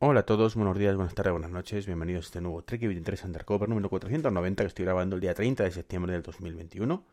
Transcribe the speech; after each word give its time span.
Hola 0.00 0.20
a 0.20 0.26
todos, 0.26 0.56
buenos 0.56 0.76
días, 0.76 0.96
buenas 0.96 1.14
tardes, 1.14 1.32
buenas 1.32 1.52
noches, 1.52 1.86
bienvenidos 1.86 2.24
a 2.24 2.26
este 2.26 2.40
nuevo 2.40 2.62
Trek 2.62 2.80
23 2.80 3.24
Undercover 3.24 3.68
número 3.68 3.88
490 3.88 4.62
que 4.64 4.66
estoy 4.66 4.84
grabando 4.84 5.14
el 5.14 5.22
día 5.22 5.34
30 5.34 5.62
de 5.62 5.70
septiembre 5.70 6.12
del 6.12 6.22
2021. 6.22 7.04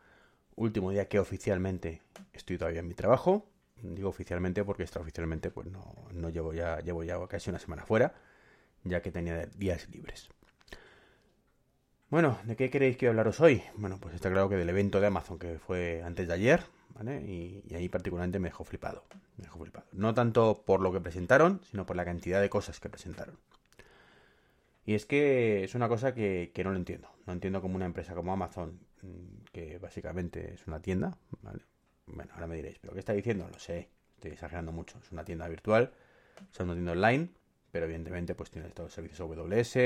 Último 0.56 0.90
día 0.90 1.08
que 1.08 1.20
oficialmente 1.20 2.02
estoy 2.32 2.58
todavía 2.58 2.80
en 2.80 2.88
mi 2.88 2.94
trabajo. 2.94 3.46
Digo 3.80 4.08
oficialmente 4.08 4.64
porque 4.64 4.82
extraoficialmente 4.82 5.50
pues 5.50 5.68
no, 5.68 5.94
no 6.12 6.28
llevo 6.28 6.52
ya 6.52 6.80
llevo 6.80 7.04
ya 7.04 7.24
casi 7.28 7.50
una 7.50 7.60
semana 7.60 7.86
fuera, 7.86 8.14
ya 8.82 9.00
que 9.00 9.12
tenía 9.12 9.46
días 9.46 9.88
libres. 9.88 10.28
Bueno, 12.10 12.38
¿de 12.44 12.56
qué 12.56 12.68
queréis 12.68 12.96
que 12.96 13.08
hablaros 13.08 13.40
hoy? 13.40 13.62
Bueno, 13.76 13.98
pues 14.00 14.14
está 14.16 14.28
claro 14.28 14.48
que 14.48 14.56
del 14.56 14.68
evento 14.68 15.00
de 15.00 15.06
Amazon 15.06 15.38
que 15.38 15.58
fue 15.60 16.02
antes 16.04 16.26
de 16.26 16.34
ayer, 16.34 16.64
Y, 17.00 17.74
ahí 17.74 17.88
particularmente 17.88 18.38
me 18.38 18.48
dejó 18.48 18.64
flipado. 18.64 19.04
Me 19.36 19.44
dejó 19.44 19.58
flipado. 19.60 19.86
No 19.92 20.14
tanto 20.14 20.62
por 20.64 20.80
lo 20.80 20.92
que 20.92 21.00
presentaron, 21.00 21.60
sino 21.70 21.86
por 21.86 21.96
la 21.96 22.04
cantidad 22.04 22.40
de 22.40 22.50
cosas 22.50 22.80
que 22.80 22.88
presentaron. 22.88 23.36
Y 24.84 24.94
es 24.94 25.06
que 25.06 25.64
es 25.64 25.74
una 25.74 25.88
cosa 25.88 26.14
que, 26.14 26.52
no 26.64 26.70
lo 26.70 26.76
entiendo. 26.76 27.08
No 27.26 27.32
entiendo 27.32 27.60
como 27.62 27.76
una 27.76 27.86
empresa 27.86 28.14
como 28.14 28.32
Amazon, 28.32 28.80
mm, 29.02 29.44
que 29.52 29.78
básicamente 29.78 30.54
es 30.54 30.66
una 30.66 30.80
tienda. 30.80 31.16
Bueno, 32.06 32.32
ahora 32.34 32.46
me 32.46 32.56
diréis, 32.56 32.78
¿pero 32.78 32.92
qué 32.92 32.98
está 32.98 33.12
diciendo? 33.12 33.48
Lo 33.50 33.58
sé, 33.58 33.88
estoy 34.16 34.32
exagerando 34.32 34.72
mucho. 34.72 34.98
Es 35.02 35.12
una 35.12 35.24
tienda 35.24 35.48
virtual, 35.48 35.92
sea, 36.50 36.64
una 36.64 36.74
tienda 36.74 36.92
online, 36.92 37.30
pero 37.70 37.86
evidentemente 37.86 38.34
pues 38.34 38.50
tiene 38.50 38.68
todos 38.70 38.88
los 38.88 38.94
servicios 38.94 39.20
AWS 39.20 39.76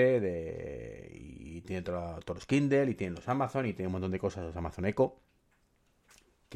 y 1.12 1.60
tiene 1.62 1.82
todo- 1.82 2.20
todos 2.20 2.38
los 2.38 2.46
Kindle 2.46 2.90
y 2.90 2.94
tiene 2.94 3.16
los 3.16 3.28
Amazon 3.28 3.66
y 3.66 3.72
tiene 3.74 3.88
un 3.88 3.92
montón 3.92 4.10
de 4.10 4.18
cosas, 4.18 4.44
los 4.44 4.56
Amazon 4.56 4.86
Echo, 4.86 5.16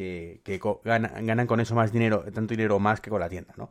que, 0.00 0.60
ganan, 0.84 1.46
con 1.46 1.60
eso 1.60 1.74
más 1.74 1.92
dinero, 1.92 2.24
tanto 2.32 2.52
dinero 2.52 2.78
más 2.78 3.00
que 3.00 3.10
con 3.10 3.20
la 3.20 3.28
tienda, 3.28 3.54
¿no? 3.56 3.70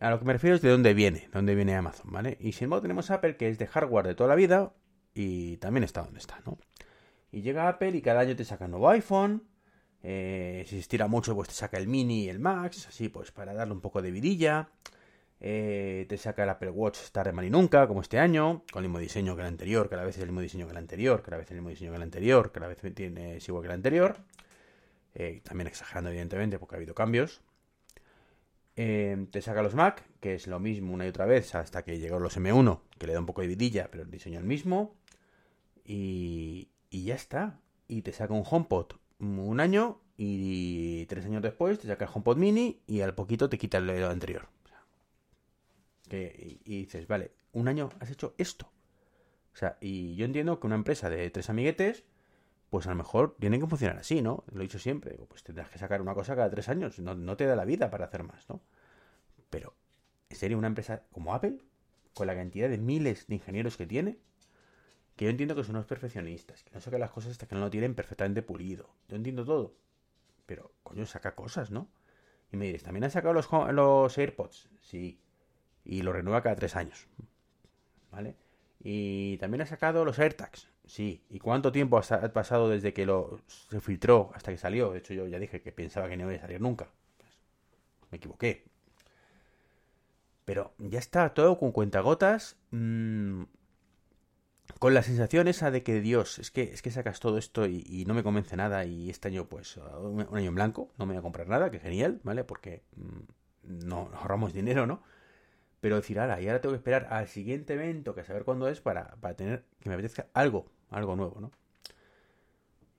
A 0.00 0.10
lo 0.10 0.18
que 0.18 0.24
me 0.24 0.32
refiero 0.32 0.56
es 0.56 0.62
de 0.62 0.70
dónde 0.70 0.92
viene, 0.92 1.20
de 1.20 1.30
dónde 1.32 1.54
viene 1.54 1.76
Amazon, 1.76 2.10
¿vale? 2.10 2.36
Y 2.40 2.52
sin 2.52 2.64
embargo 2.64 2.82
tenemos 2.82 3.10
Apple 3.10 3.36
que 3.36 3.48
es 3.48 3.58
de 3.58 3.66
hardware 3.66 4.06
de 4.08 4.14
toda 4.14 4.28
la 4.28 4.34
vida 4.34 4.72
y 5.14 5.56
también 5.58 5.84
está 5.84 6.02
donde 6.02 6.18
está, 6.18 6.40
¿no? 6.44 6.58
Y 7.30 7.42
llega 7.42 7.68
Apple 7.68 7.90
y 7.90 8.02
cada 8.02 8.20
año 8.20 8.36
te 8.36 8.44
saca 8.44 8.64
un 8.64 8.72
nuevo 8.72 8.90
iPhone, 8.90 9.44
eh, 10.02 10.64
si 10.66 10.74
se 10.74 10.80
estira 10.80 11.06
mucho 11.06 11.34
pues 11.34 11.48
te 11.48 11.54
saca 11.54 11.78
el 11.78 11.86
mini 11.86 12.24
y 12.24 12.28
el 12.28 12.38
Max, 12.40 12.86
así 12.88 13.08
pues 13.08 13.30
para 13.30 13.54
darle 13.54 13.74
un 13.74 13.80
poco 13.80 14.02
de 14.02 14.10
vidilla. 14.10 14.68
Eh, 15.40 16.06
te 16.08 16.16
saca 16.16 16.44
el 16.44 16.48
Apple 16.48 16.70
Watch 16.70 17.10
tarde 17.12 17.32
mal 17.32 17.44
y 17.44 17.50
nunca, 17.50 17.86
como 17.86 18.00
este 18.00 18.18
año, 18.18 18.62
con 18.72 18.82
el 18.82 18.88
mismo 18.88 18.98
diseño 18.98 19.36
que 19.36 19.42
el 19.42 19.48
anterior, 19.48 19.88
que 19.88 19.94
a 19.94 19.98
la 19.98 20.04
vez 20.04 20.16
es 20.16 20.22
el 20.22 20.28
mismo 20.28 20.40
diseño 20.40 20.66
que 20.66 20.72
el 20.72 20.78
anterior, 20.78 21.22
que 21.22 21.28
a 21.28 21.32
la 21.32 21.36
vez 21.36 21.46
es 21.46 21.50
el 21.50 21.56
mismo 21.58 21.70
diseño 21.70 21.90
que 21.90 21.96
el 21.96 22.02
anterior, 22.02 22.52
que 22.52 22.58
a 22.58 22.62
la 22.62 22.68
vez 22.68 22.82
es 22.82 23.48
igual 23.48 23.62
que 23.62 23.66
el 23.66 23.74
anterior. 23.74 24.16
Eh, 25.14 25.40
también 25.44 25.68
exagerando, 25.68 26.10
evidentemente, 26.10 26.58
porque 26.58 26.74
ha 26.74 26.78
habido 26.78 26.94
cambios. 26.94 27.42
Eh, 28.76 29.26
te 29.30 29.40
saca 29.40 29.62
los 29.62 29.74
Mac, 29.74 30.04
que 30.20 30.34
es 30.34 30.46
lo 30.46 30.58
mismo 30.58 30.92
una 30.92 31.06
y 31.06 31.08
otra 31.08 31.26
vez, 31.26 31.54
hasta 31.54 31.84
que 31.84 31.98
llegaron 31.98 32.22
los 32.22 32.36
M1, 32.36 32.80
que 32.98 33.06
le 33.06 33.12
da 33.12 33.20
un 33.20 33.26
poco 33.26 33.40
de 33.42 33.46
vidilla, 33.46 33.88
pero 33.90 34.02
el 34.02 34.10
diseño 34.10 34.38
es 34.38 34.42
el 34.42 34.48
mismo. 34.48 34.96
Y, 35.84 36.70
y 36.90 37.04
ya 37.04 37.14
está. 37.14 37.60
Y 37.86 38.02
te 38.02 38.12
saca 38.12 38.34
un 38.34 38.44
HomePod 38.48 38.94
un 39.18 39.60
año 39.60 40.00
y 40.16 41.06
tres 41.06 41.24
años 41.24 41.42
después 41.42 41.78
te 41.78 41.88
saca 41.88 42.04
el 42.04 42.10
HomePod 42.12 42.36
Mini 42.36 42.80
y 42.86 43.00
al 43.00 43.14
poquito 43.14 43.48
te 43.48 43.58
quita 43.58 43.78
el 43.78 44.04
anterior. 44.04 44.48
Que, 46.08 46.60
y, 46.64 46.72
y 46.72 46.78
dices, 46.80 47.06
vale, 47.06 47.32
un 47.52 47.68
año 47.68 47.90
has 48.00 48.10
hecho 48.10 48.34
esto. 48.38 48.70
O 49.52 49.56
sea, 49.56 49.78
y 49.80 50.16
yo 50.16 50.24
entiendo 50.24 50.60
que 50.60 50.66
una 50.66 50.76
empresa 50.76 51.08
de 51.08 51.30
tres 51.30 51.48
amiguetes, 51.48 52.04
pues 52.74 52.88
a 52.88 52.90
lo 52.90 52.96
mejor 52.96 53.36
tienen 53.38 53.60
que 53.60 53.68
funcionar 53.68 53.98
así, 53.98 54.20
¿no? 54.20 54.42
Lo 54.50 54.58
he 54.58 54.64
dicho 54.64 54.80
siempre, 54.80 55.12
digo, 55.12 55.26
pues 55.26 55.44
tendrás 55.44 55.70
que 55.70 55.78
sacar 55.78 56.02
una 56.02 56.12
cosa 56.12 56.34
cada 56.34 56.50
tres 56.50 56.68
años, 56.68 56.98
no, 56.98 57.14
no 57.14 57.36
te 57.36 57.46
da 57.46 57.54
la 57.54 57.64
vida 57.64 57.88
para 57.88 58.06
hacer 58.06 58.24
más, 58.24 58.48
¿no? 58.48 58.62
Pero, 59.48 59.76
¿en 60.28 60.36
serio 60.36 60.58
una 60.58 60.66
empresa 60.66 61.04
como 61.12 61.36
Apple, 61.36 61.58
con 62.14 62.26
la 62.26 62.34
cantidad 62.34 62.68
de 62.68 62.78
miles 62.78 63.28
de 63.28 63.36
ingenieros 63.36 63.76
que 63.76 63.86
tiene, 63.86 64.18
que 65.14 65.26
yo 65.26 65.30
entiendo 65.30 65.54
que 65.54 65.62
son 65.62 65.76
unos 65.76 65.86
perfeccionistas, 65.86 66.64
que 66.64 66.72
no 66.72 66.80
sacan 66.80 66.98
las 66.98 67.12
cosas 67.12 67.30
hasta 67.30 67.46
que 67.46 67.54
no 67.54 67.60
lo 67.60 67.70
tienen 67.70 67.94
perfectamente 67.94 68.42
pulido. 68.42 68.90
Yo 69.06 69.14
entiendo 69.14 69.44
todo. 69.44 69.76
Pero, 70.44 70.72
coño, 70.82 71.06
saca 71.06 71.36
cosas, 71.36 71.70
¿no? 71.70 71.86
Y 72.50 72.56
me 72.56 72.64
diréis, 72.64 72.82
¿también 72.82 73.04
han 73.04 73.12
sacado 73.12 73.34
los, 73.34 73.48
los 73.72 74.18
AirPods? 74.18 74.68
Sí. 74.80 75.20
Y 75.84 76.02
lo 76.02 76.12
renueva 76.12 76.42
cada 76.42 76.56
tres 76.56 76.74
años. 76.74 77.06
¿Vale? 78.10 78.34
Y 78.80 79.36
también 79.38 79.60
ha 79.60 79.66
sacado 79.66 80.04
los 80.04 80.18
AirTags. 80.18 80.73
Sí. 80.86 81.22
¿Y 81.30 81.38
cuánto 81.40 81.72
tiempo 81.72 81.98
ha 81.98 82.02
sa- 82.02 82.16
ha 82.24 82.32
pasado 82.32 82.68
desde 82.68 82.92
que 82.92 83.06
lo 83.06 83.38
se 83.70 83.80
filtró 83.80 84.30
hasta 84.34 84.50
que 84.52 84.58
salió? 84.58 84.92
De 84.92 84.98
hecho, 84.98 85.14
yo 85.14 85.26
ya 85.26 85.38
dije 85.38 85.62
que 85.62 85.72
pensaba 85.72 86.08
que 86.08 86.16
no 86.16 86.24
iba 86.30 86.34
a 86.34 86.40
salir 86.40 86.60
nunca. 86.60 86.90
Pues, 87.18 87.32
me 88.10 88.18
equivoqué. 88.18 88.64
Pero 90.46 90.74
ya 90.78 90.98
está 90.98 91.32
todo 91.34 91.58
con 91.58 91.72
cuentagotas. 91.72 92.56
mm, 92.70 93.42
con 94.78 94.94
la 94.94 95.02
sensación 95.02 95.48
esa 95.48 95.70
de 95.70 95.82
que 95.82 96.00
Dios, 96.00 96.38
es 96.38 96.50
que, 96.50 96.62
es 96.64 96.82
que 96.82 96.90
sacas 96.90 97.20
todo 97.20 97.38
esto 97.38 97.66
y, 97.66 98.04
no 98.06 98.14
me 98.14 98.22
convence 98.22 98.56
nada 98.56 98.84
y 98.84 99.10
este 99.10 99.28
año 99.28 99.46
pues 99.48 99.76
un, 99.76 100.26
un 100.28 100.36
año 100.36 100.48
en 100.48 100.54
blanco, 100.54 100.90
no 100.98 101.06
me 101.06 101.14
voy 101.14 101.18
a 101.20 101.22
comprar 101.22 101.48
nada, 101.48 101.70
que 101.70 101.78
genial, 101.80 102.20
¿vale? 102.24 102.44
Porque 102.44 102.82
mm, 102.96 103.84
no 103.86 104.10
ahorramos 104.14 104.52
dinero, 104.52 104.86
¿no? 104.86 105.02
Pero 105.80 105.96
decir, 105.96 106.20
ahora, 106.20 106.40
y 106.42 106.48
ahora 106.48 106.60
tengo 106.60 106.74
que 106.74 106.78
esperar 106.78 107.08
al 107.10 107.28
siguiente 107.28 107.74
evento, 107.74 108.14
que 108.14 108.22
a 108.22 108.24
saber 108.24 108.44
cuándo 108.44 108.68
es, 108.68 108.80
para, 108.80 109.16
para 109.20 109.36
tener, 109.36 109.64
que 109.80 109.88
me 109.90 109.94
apetezca 109.96 110.28
algo, 110.34 110.66
algo 110.94 111.16
nuevo, 111.16 111.40
¿no? 111.40 111.50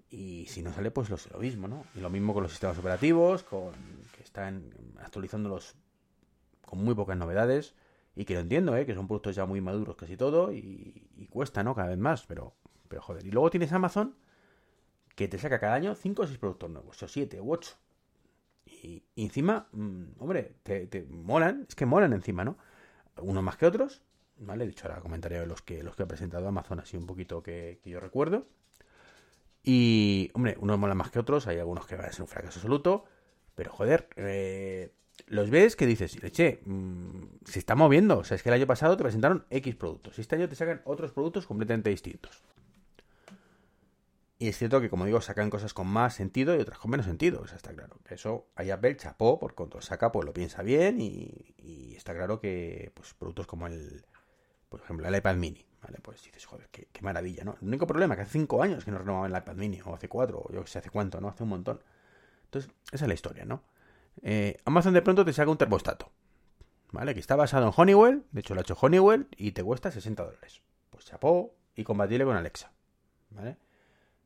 Y 0.09 0.45
si 0.47 0.61
no 0.61 0.72
sale, 0.72 0.91
pues 0.91 1.09
lo, 1.09 1.39
mismo, 1.39 1.67
¿no? 1.67 1.85
Y 1.95 2.00
lo 2.00 2.09
mismo 2.09 2.33
con 2.33 2.44
los 2.44 2.51
sistemas 2.51 2.78
operativos, 2.78 3.44
con 3.44 3.73
que 4.16 4.23
están 4.23 4.72
actualizándolos 5.00 5.75
con 6.66 6.83
muy 6.83 6.95
pocas 6.95 7.17
novedades. 7.17 7.75
Y 8.16 8.23
que 8.23 8.35
lo 8.35 8.39
entiendo, 8.39 8.78
¿eh? 8.78 8.85
Que 8.85 8.95
son 8.95 9.07
productos 9.07 9.35
ya 9.35 9.45
muy 9.45 9.59
maduros 9.59 9.97
casi 9.97 10.16
todo 10.16 10.53
y, 10.53 11.09
y 11.17 11.28
cuesta, 11.28 11.63
¿no? 11.63 11.75
Cada 11.75 11.89
vez 11.89 11.97
más, 11.97 12.25
pero, 12.25 12.56
pero 12.88 13.01
joder. 13.01 13.25
Y 13.25 13.31
luego 13.31 13.50
tienes 13.50 13.73
Amazon 13.73 14.16
que 15.16 15.27
te 15.27 15.38
saca 15.38 15.59
cada 15.59 15.73
año 15.73 15.95
5 15.95 16.22
o 16.22 16.27
6 16.27 16.38
productos 16.38 16.69
nuevos, 16.69 17.01
o 17.01 17.07
7 17.07 17.41
u 17.41 17.51
8. 17.51 17.75
Y, 18.66 19.03
y 19.16 19.23
encima, 19.23 19.67
mm, 19.72 20.03
hombre, 20.19 20.56
te, 20.63 20.88
te 20.88 21.03
molan, 21.03 21.66
es 21.67 21.75
que 21.75 21.85
molan 21.85 22.13
encima, 22.13 22.45
¿no? 22.45 22.57
Unos 23.17 23.44
más 23.44 23.57
que 23.57 23.66
otros, 23.66 24.01
¿vale? 24.38 24.66
De 24.66 24.72
hecho, 24.72 24.88
ahora 24.88 25.01
comentaré 25.01 25.40
de 25.40 25.46
los 25.46 25.62
que, 25.62 25.84
los 25.84 25.96
que 25.96 26.03
ha 26.03 26.07
presentado 26.07 26.47
Amazon 26.47 26.79
así 26.79 26.97
un 26.97 27.06
poquito 27.06 27.41
que, 27.41 27.79
yo 27.85 28.00
recuerdo. 28.00 28.47
Y, 29.63 30.29
hombre, 30.34 30.57
unos 30.59 30.78
molan 30.78 30.97
más 30.97 31.12
que 31.12 31.19
otros, 31.19 31.47
hay 31.47 31.59
algunos 31.59 31.88
que 31.88 31.96
van 31.96 32.06
a 32.06 32.12
ser 32.12 32.22
un 32.22 32.28
fracaso 32.28 32.59
absoluto, 32.59 33.06
pero 33.56 33.72
joder, 33.72 34.09
eh, 34.16 34.91
los 35.28 35.50
ves 35.50 35.75
que 35.75 35.88
dices, 35.88 36.18
che, 36.31 36.59
mmm, 36.66 37.24
se 37.45 37.59
está 37.59 37.75
moviendo. 37.75 38.19
O 38.19 38.24
sea, 38.24 38.35
es 38.35 38.44
que 38.44 38.50
el 38.50 38.56
año 38.56 38.68
pasado 38.68 38.95
te 38.95 39.03
presentaron 39.03 39.45
X 39.50 39.75
productos. 39.75 40.18
Y 40.18 40.22
este 40.22 40.35
año 40.35 40.50
te 40.50 40.56
sacan 40.56 40.81
otros 40.85 41.12
productos 41.12 41.47
completamente 41.47 41.90
distintos. 41.90 42.44
Y 44.38 44.50
es 44.50 44.57
cierto 44.57 44.81
que, 44.81 44.90
como 44.90 45.06
digo, 45.06 45.22
sacan 45.22 45.50
cosas 45.50 45.74
con 45.74 45.88
más 45.88 46.13
sentido 46.13 46.56
y 46.56 46.59
otras 46.59 46.78
con 46.78 46.91
menos 46.91 47.06
sentido. 47.06 47.41
O 47.41 47.47
sea, 47.47 47.56
está 47.56 47.74
claro. 47.74 47.97
Que 48.06 48.16
eso, 48.16 48.47
hay 48.56 48.69
Apple 48.69 48.97
chapó, 48.97 49.40
por 49.40 49.56
cuanto 49.56 49.81
saca, 49.81 50.12
pues 50.12 50.25
lo 50.25 50.34
piensa 50.34 50.62
bien. 50.62 51.00
Y, 51.00 51.56
y, 51.57 51.95
está 51.95 52.13
claro 52.13 52.40
que, 52.40 52.91
pues, 52.94 53.13
productos 53.13 53.47
como 53.47 53.68
el, 53.68 54.06
por 54.75 54.84
ejemplo, 54.84 55.08
el 55.08 55.16
iPad 55.16 55.36
mini. 55.38 55.66
¿Vale? 55.81 56.00
Pues 56.02 56.22
dices, 56.22 56.46
joder, 56.46 56.68
qué, 56.69 57.02
maravilla, 57.02 57.46
¿no? 57.46 57.56
El 57.62 57.68
único 57.69 57.88
problema 57.88 58.16
es 58.16 58.18
que 58.18 58.22
hace 58.24 58.31
5 58.34 58.62
años 58.62 58.84
que 58.84 58.91
no 58.91 58.97
renovaban 58.97 59.31
el 59.31 59.38
iPad 59.38 59.56
mini. 59.56 59.80
O 59.86 59.96
hace 59.96 60.09
4, 60.09 60.38
o 60.38 60.52
yo 60.52 60.66
sé, 60.68 60.80
hace 60.80 60.90
cuánto, 60.90 61.22
¿no? 61.22 61.30
Hace 61.30 61.44
un 61.44 61.50
montón. 61.50 61.80
Entonces, 62.44 62.69
esa 62.91 63.06
es 63.06 63.08
la 63.08 63.13
historia, 63.13 63.46
¿no? 63.46 63.63
Eh, 64.22 64.58
Amazon 64.66 64.94
de 64.94 65.02
pronto 65.02 65.24
te 65.24 65.31
saca 65.31 65.50
un 65.50 65.58
termostato, 65.58 66.12
¿vale? 66.91 67.13
Que 67.13 67.22
está 67.22 67.38
basado 67.38 67.68
en 67.68 67.74
Honeywell, 67.74 68.25
de 68.31 68.41
hecho 68.41 68.53
lo 68.53 68.59
ha 68.59 68.63
hecho 68.63 68.78
Honeywell 68.80 69.28
y 69.38 69.52
te 69.52 69.63
cuesta 69.63 69.91
60 69.91 70.24
dólares. 70.24 70.62
Pues 70.90 71.06
chapó 71.06 71.56
y 71.75 71.86
compatible 71.86 72.25
con 72.25 72.36
Alexa, 72.36 72.72
¿vale? 73.30 73.57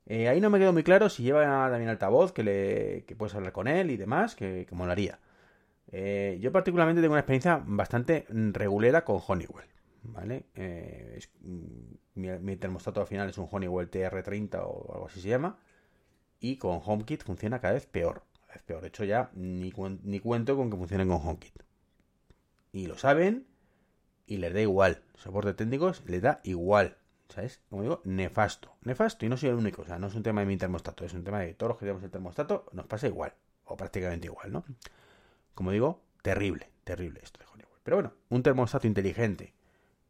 Eh, 0.05 0.29
ahí 0.29 0.41
no 0.41 0.49
me 0.49 0.57
quedó 0.57 0.73
muy 0.73 0.83
claro 0.83 1.09
si 1.09 1.21
lleva 1.21 1.43
también 1.69 1.89
altavoz, 1.89 2.31
que, 2.31 2.43
le, 2.43 3.05
que 3.05 3.15
puedes 3.15 3.35
hablar 3.35 3.51
con 3.51 3.67
él 3.67 3.91
y 3.91 3.97
demás, 3.97 4.35
que, 4.35 4.65
que 4.67 4.75
molaría. 4.75 5.19
Eh, 5.91 6.37
yo 6.39 6.51
particularmente 6.51 7.01
tengo 7.01 7.13
una 7.13 7.21
experiencia 7.21 7.61
bastante 7.65 8.25
regulera 8.29 9.03
con 9.03 9.19
Honeywell, 9.27 9.67
¿vale? 10.03 10.45
Eh, 10.55 11.15
es, 11.17 11.29
mi, 12.15 12.29
mi 12.29 12.55
termostato 12.55 13.01
al 13.01 13.07
final 13.07 13.29
es 13.29 13.37
un 13.37 13.47
Honeywell 13.49 13.89
TR30 13.89 14.55
o 14.63 14.93
algo 14.93 15.07
así 15.07 15.21
se 15.21 15.29
llama. 15.29 15.59
Y 16.39 16.57
con 16.57 16.79
HomeKit 16.83 17.23
funciona 17.23 17.59
cada 17.59 17.73
vez 17.73 17.85
peor 17.85 18.23
es 18.55 18.63
peor. 18.63 18.81
De 18.81 18.87
hecho, 18.87 19.03
ya 19.03 19.29
ni, 19.33 19.73
ni 20.03 20.19
cuento 20.19 20.55
con 20.55 20.69
que 20.69 20.77
funcionen 20.77 21.07
con 21.07 21.17
HomeKit. 21.17 21.63
Y 22.71 22.87
lo 22.87 22.97
saben 22.97 23.47
y 24.25 24.37
les 24.37 24.53
da 24.53 24.61
igual. 24.61 25.03
Soporte 25.15 25.53
técnicos 25.53 26.03
les 26.05 26.21
da 26.21 26.39
igual. 26.43 26.97
¿Sabes? 27.29 27.61
Como 27.69 27.83
digo, 27.83 28.01
nefasto. 28.05 28.75
Nefasto. 28.81 29.25
Y 29.25 29.29
no 29.29 29.37
soy 29.37 29.49
el 29.49 29.55
único. 29.55 29.83
O 29.83 29.85
sea, 29.85 29.99
no 29.99 30.07
es 30.07 30.15
un 30.15 30.23
tema 30.23 30.41
de 30.41 30.47
mi 30.47 30.57
termostato. 30.57 31.05
Es 31.05 31.13
un 31.13 31.23
tema 31.23 31.39
de 31.39 31.53
todos 31.53 31.71
los 31.71 31.77
que 31.77 31.85
tenemos 31.85 32.03
el 32.03 32.11
termostato. 32.11 32.65
Nos 32.73 32.87
pasa 32.87 33.07
igual. 33.07 33.33
O 33.65 33.77
prácticamente 33.77 34.27
igual, 34.27 34.51
¿no? 34.51 34.65
Como 35.53 35.71
digo, 35.71 36.01
terrible. 36.23 36.69
Terrible 36.83 37.19
esto 37.23 37.39
de 37.39 37.45
Honeywell. 37.45 37.79
Pero 37.83 37.97
bueno, 37.97 38.13
un 38.29 38.41
termostato 38.41 38.87
inteligente 38.87 39.53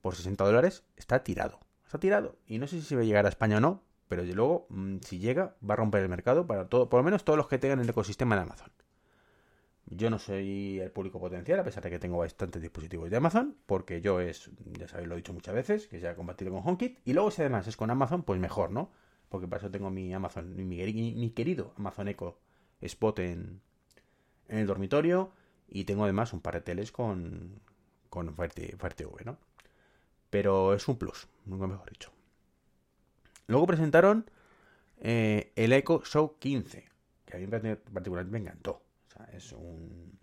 por 0.02 0.16
60 0.16 0.44
dólares 0.44 0.84
está 0.96 1.24
tirado. 1.24 1.60
Está 1.86 2.00
tirado. 2.00 2.38
Y 2.46 2.60
no 2.60 2.68
sé 2.68 2.80
si 2.80 2.86
se 2.86 2.96
va 2.96 3.02
a 3.02 3.06
llegar 3.06 3.26
a 3.26 3.30
España 3.30 3.58
o 3.58 3.60
no 3.60 3.84
pero 4.10 4.24
desde 4.24 4.36
luego, 4.36 4.68
si 5.02 5.20
llega, 5.20 5.56
va 5.68 5.76
a 5.76 5.78
romper 5.78 6.02
el 6.02 6.10
mercado 6.10 6.48
para 6.48 6.68
todo, 6.68 6.90
por 6.90 7.00
lo 7.00 7.04
menos 7.04 7.24
todos 7.24 7.38
los 7.38 7.48
que 7.48 7.60
tengan 7.60 7.80
el 7.80 7.88
ecosistema 7.88 8.36
de 8.36 8.42
Amazon. 8.42 8.72
Yo 9.86 10.10
no 10.10 10.18
soy 10.18 10.80
el 10.80 10.92
público 10.92 11.20
potencial, 11.20 11.60
a 11.60 11.64
pesar 11.64 11.84
de 11.84 11.92
que 11.92 12.00
tengo 12.00 12.18
bastantes 12.18 12.60
dispositivos 12.60 13.12
de 13.12 13.18
Amazon, 13.18 13.56
porque 13.68 14.02
yo 14.02 14.20
es, 14.20 14.50
ya 14.80 14.88
sabéis, 14.88 15.08
lo 15.08 15.14
he 15.14 15.18
dicho 15.18 15.32
muchas 15.32 15.54
veces, 15.54 15.88
que 15.88 16.00
sea 16.00 16.16
compatible 16.16 16.52
con 16.52 16.68
HomeKit. 16.68 17.00
Y 17.06 17.14
luego 17.14 17.30
si 17.30 17.44
además 17.44 17.68
es 17.68 17.78
con 17.78 17.92
Amazon, 17.92 18.24
pues 18.24 18.40
mejor, 18.40 18.72
¿no? 18.72 18.92
Porque 19.30 19.48
para 19.48 19.60
eso 19.62 19.72
tengo 19.72 19.92
mi 19.92 20.12
Amazon, 20.12 20.56
mi, 20.56 20.64
mi 20.66 21.30
querido 21.30 21.74
Amazon 21.78 22.08
Echo 22.08 22.40
Spot 22.82 23.20
en, 23.20 23.62
en 24.48 24.58
el 24.58 24.66
dormitorio. 24.66 25.32
Y 25.68 25.84
tengo 25.84 26.04
además 26.04 26.34
un 26.34 26.42
par 26.42 26.56
de 26.56 26.62
teles 26.62 26.92
con, 26.92 27.62
con 28.10 28.34
Fire, 28.36 28.52
TV, 28.52 29.24
¿no? 29.24 29.38
Pero 30.30 30.74
es 30.74 30.88
un 30.88 30.98
plus, 30.98 31.28
nunca 31.46 31.68
mejor 31.68 31.90
dicho. 31.90 32.12
Luego 33.48 33.66
presentaron 33.66 34.30
eh, 35.00 35.52
el 35.56 35.74
Echo 35.74 36.02
Show 36.04 36.38
15, 36.38 36.88
que 37.26 37.36
a 37.36 37.40
mí 37.40 37.48
particularmente 37.48 38.32
me 38.32 38.40
encantó. 38.40 38.82
Es 39.34 39.52
un, 39.52 40.18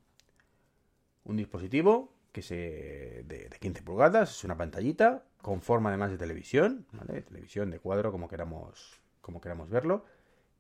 un 1.25 1.37
dispositivo 1.37 2.13
que 2.33 2.43
se 2.43 3.25
de, 3.27 3.49
15 3.59 3.83
pulgadas, 3.83 4.31
es 4.31 4.45
una 4.45 4.57
pantallita 4.57 5.25
con 5.41 5.61
forma 5.63 5.89
además 5.89 6.11
de 6.11 6.19
televisión, 6.19 6.87
¿vale? 6.93 7.23
Televisión 7.23 7.71
de 7.71 7.79
cuadro, 7.79 8.13
como 8.13 8.29
queramos, 8.29 9.01
como 9.21 9.41
queramos 9.41 9.71
verlo, 9.71 10.05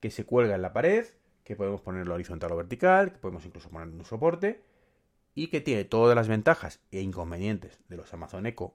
que 0.00 0.10
se 0.10 0.24
cuelga 0.24 0.54
en 0.54 0.62
la 0.62 0.72
pared, 0.72 1.06
que 1.44 1.54
podemos 1.54 1.82
ponerlo 1.82 2.14
horizontal 2.14 2.52
o 2.52 2.56
vertical, 2.56 3.12
que 3.12 3.18
podemos 3.18 3.44
incluso 3.44 3.68
poner 3.68 3.88
un 3.88 4.04
soporte 4.04 4.62
y 5.34 5.48
que 5.48 5.60
tiene 5.60 5.84
todas 5.84 6.16
las 6.16 6.28
ventajas 6.28 6.80
e 6.90 7.00
inconvenientes 7.00 7.78
de 7.88 7.96
los 7.96 8.12
Amazon 8.14 8.46
Echo 8.46 8.74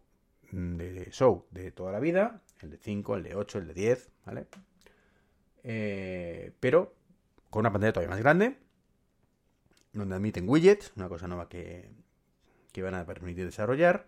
de 0.51 1.09
Show 1.11 1.45
de 1.51 1.71
toda 1.71 1.91
la 1.91 1.99
vida, 1.99 2.41
el 2.61 2.71
de 2.71 2.77
5, 2.77 3.15
el 3.15 3.23
de 3.23 3.35
8, 3.35 3.59
el 3.59 3.67
de 3.67 3.73
10, 3.73 4.11
¿vale? 4.25 4.47
Eh, 5.63 6.53
pero 6.59 6.93
con 7.49 7.61
una 7.61 7.71
pantalla 7.71 7.93
todavía 7.93 8.15
más 8.15 8.19
grande, 8.19 8.57
donde 9.93 10.15
admiten 10.15 10.47
widgets, 10.47 10.93
una 10.95 11.09
cosa 11.09 11.27
nueva 11.27 11.49
que, 11.49 11.89
que 12.71 12.81
van 12.81 12.95
a 12.95 13.05
permitir 13.05 13.45
desarrollar, 13.45 14.07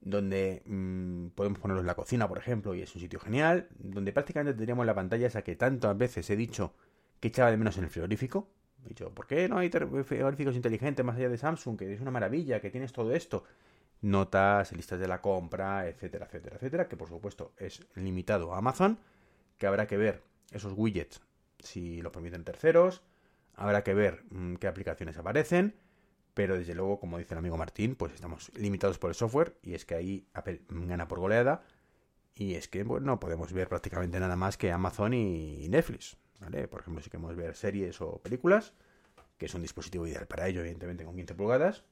donde 0.00 0.62
mm, 0.66 1.28
podemos 1.28 1.58
ponerlos 1.58 1.82
en 1.82 1.86
la 1.86 1.94
cocina, 1.94 2.28
por 2.28 2.38
ejemplo, 2.38 2.74
y 2.74 2.82
es 2.82 2.94
un 2.94 3.00
sitio 3.00 3.18
genial, 3.18 3.68
donde 3.78 4.12
prácticamente 4.12 4.54
tendríamos 4.54 4.86
la 4.86 4.94
pantalla 4.94 5.26
esa 5.26 5.42
que 5.42 5.56
tantas 5.56 5.96
veces 5.96 6.28
he 6.30 6.36
dicho 6.36 6.74
que 7.20 7.28
echaba 7.28 7.50
de 7.50 7.56
menos 7.56 7.78
en 7.78 7.84
el 7.84 7.90
frigorífico, 7.90 8.48
He 8.86 8.90
dicho, 8.90 9.10
¿por 9.12 9.26
qué 9.26 9.48
no 9.48 9.58
hay 9.58 9.68
frigoríficos 9.68 10.54
inteligentes 10.54 11.04
más 11.04 11.16
allá 11.16 11.28
de 11.28 11.36
Samsung? 11.36 11.76
Que 11.76 11.92
es 11.92 12.00
una 12.00 12.12
maravilla, 12.12 12.60
que 12.60 12.70
tienes 12.70 12.92
todo 12.92 13.12
esto. 13.12 13.44
Notas, 14.02 14.72
listas 14.72 15.00
de 15.00 15.08
la 15.08 15.20
compra, 15.20 15.88
etcétera, 15.88 16.26
etcétera, 16.26 16.56
etcétera, 16.56 16.88
que 16.88 16.96
por 16.96 17.08
supuesto 17.08 17.52
es 17.56 17.82
limitado 17.94 18.54
a 18.54 18.58
Amazon, 18.58 18.98
que 19.58 19.66
habrá 19.66 19.86
que 19.86 19.96
ver 19.96 20.22
esos 20.52 20.72
widgets 20.76 21.20
si 21.58 22.02
lo 22.02 22.12
permiten 22.12 22.44
terceros, 22.44 23.02
habrá 23.54 23.82
que 23.82 23.94
ver 23.94 24.24
mm, 24.30 24.56
qué 24.56 24.66
aplicaciones 24.68 25.16
aparecen, 25.16 25.74
pero 26.34 26.58
desde 26.58 26.74
luego, 26.74 27.00
como 27.00 27.18
dice 27.18 27.34
el 27.34 27.38
amigo 27.38 27.56
Martín, 27.56 27.94
pues 27.94 28.12
estamos 28.12 28.52
limitados 28.54 28.98
por 28.98 29.10
el 29.10 29.14
software 29.14 29.56
y 29.62 29.74
es 29.74 29.86
que 29.86 29.94
ahí 29.94 30.26
Apple 30.34 30.60
gana 30.68 31.08
por 31.08 31.18
goleada 31.18 31.62
y 32.34 32.54
es 32.54 32.68
que 32.68 32.84
bueno, 32.84 33.06
no 33.06 33.20
podemos 33.20 33.52
ver 33.52 33.68
prácticamente 33.68 34.20
nada 34.20 34.36
más 34.36 34.58
que 34.58 34.70
Amazon 34.70 35.14
y 35.14 35.66
Netflix. 35.70 36.18
Por 36.70 36.80
ejemplo, 36.80 37.02
si 37.02 37.08
queremos 37.08 37.34
ver 37.34 37.56
series 37.56 38.00
o 38.02 38.18
películas, 38.18 38.74
que 39.38 39.46
es 39.46 39.54
un 39.54 39.62
dispositivo 39.62 40.06
ideal 40.06 40.26
para 40.26 40.46
ello, 40.46 40.60
evidentemente 40.60 41.04
con 41.04 41.16
15 41.16 41.34
pulgadas, 41.34 41.84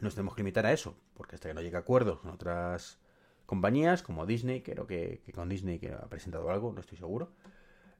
nos 0.00 0.14
tenemos 0.14 0.34
que 0.34 0.42
limitar 0.42 0.66
a 0.66 0.72
eso, 0.72 0.96
porque 1.14 1.36
hasta 1.36 1.48
que 1.48 1.54
no 1.54 1.62
llegue 1.62 1.76
a 1.76 1.80
acuerdos 1.80 2.20
con 2.20 2.30
otras 2.30 2.98
compañías, 3.46 4.02
como 4.02 4.26
Disney, 4.26 4.62
creo 4.62 4.86
que, 4.86 5.22
con 5.34 5.48
Disney 5.48 5.78
que 5.78 5.92
ha 5.92 6.08
presentado 6.08 6.50
algo, 6.50 6.72
no 6.72 6.80
estoy 6.80 6.98
seguro, 6.98 7.32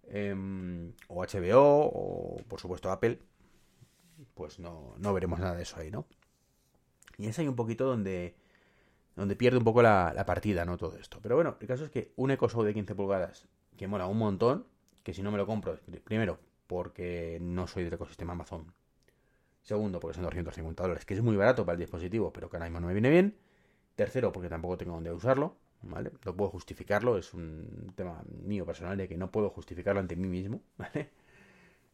em, 0.04 0.92
o 1.08 1.22
HBO, 1.22 1.90
o 1.92 2.36
por 2.48 2.60
supuesto 2.60 2.90
Apple, 2.90 3.20
pues 4.34 4.58
no, 4.58 4.94
no 4.98 5.14
veremos 5.14 5.38
nada 5.38 5.54
de 5.54 5.62
eso 5.62 5.78
ahí, 5.78 5.90
¿no? 5.90 6.06
Y 7.18 7.26
es 7.26 7.38
ahí 7.38 7.48
un 7.48 7.56
poquito 7.56 7.86
donde, 7.86 8.36
donde 9.16 9.36
pierde 9.36 9.58
un 9.58 9.64
poco 9.64 9.82
la, 9.82 10.12
la, 10.14 10.26
partida, 10.26 10.64
¿no? 10.64 10.76
Todo 10.76 10.96
esto. 10.96 11.20
Pero 11.22 11.36
bueno, 11.36 11.56
el 11.60 11.66
caso 11.66 11.84
es 11.84 11.90
que 11.90 12.12
un 12.16 12.30
Echo 12.30 12.48
Show 12.48 12.64
de 12.64 12.74
15 12.74 12.94
pulgadas, 12.94 13.48
que 13.76 13.86
mola 13.86 14.06
un 14.06 14.18
montón, 14.18 14.66
que 15.02 15.14
si 15.14 15.22
no 15.22 15.30
me 15.30 15.38
lo 15.38 15.46
compro, 15.46 15.78
primero, 16.04 16.40
porque 16.66 17.38
no 17.40 17.66
soy 17.66 17.84
del 17.84 17.94
ecosistema 17.94 18.32
Amazon. 18.32 18.72
Segundo, 19.64 19.98
porque 19.98 20.14
son 20.14 20.24
250 20.24 20.82
dólares, 20.82 21.04
que 21.04 21.14
es 21.14 21.22
muy 21.22 21.36
barato 21.36 21.64
para 21.64 21.74
el 21.74 21.80
dispositivo, 21.80 22.32
pero 22.32 22.48
que 22.48 22.56
ahora 22.56 22.66
mismo 22.66 22.80
no 22.80 22.86
me 22.86 22.92
viene 22.92 23.10
bien. 23.10 23.36
Tercero, 23.96 24.30
porque 24.30 24.48
tampoco 24.48 24.78
tengo 24.78 24.94
dónde 24.94 25.12
usarlo, 25.12 25.56
¿vale? 25.82 26.12
No 26.24 26.36
puedo 26.36 26.50
justificarlo, 26.50 27.18
es 27.18 27.34
un 27.34 27.92
tema 27.96 28.22
mío 28.26 28.66
personal 28.66 28.96
de 28.96 29.08
que 29.08 29.16
no 29.16 29.30
puedo 29.30 29.50
justificarlo 29.50 30.00
ante 30.00 30.16
mí 30.16 30.28
mismo, 30.28 30.62
¿vale? 30.76 31.10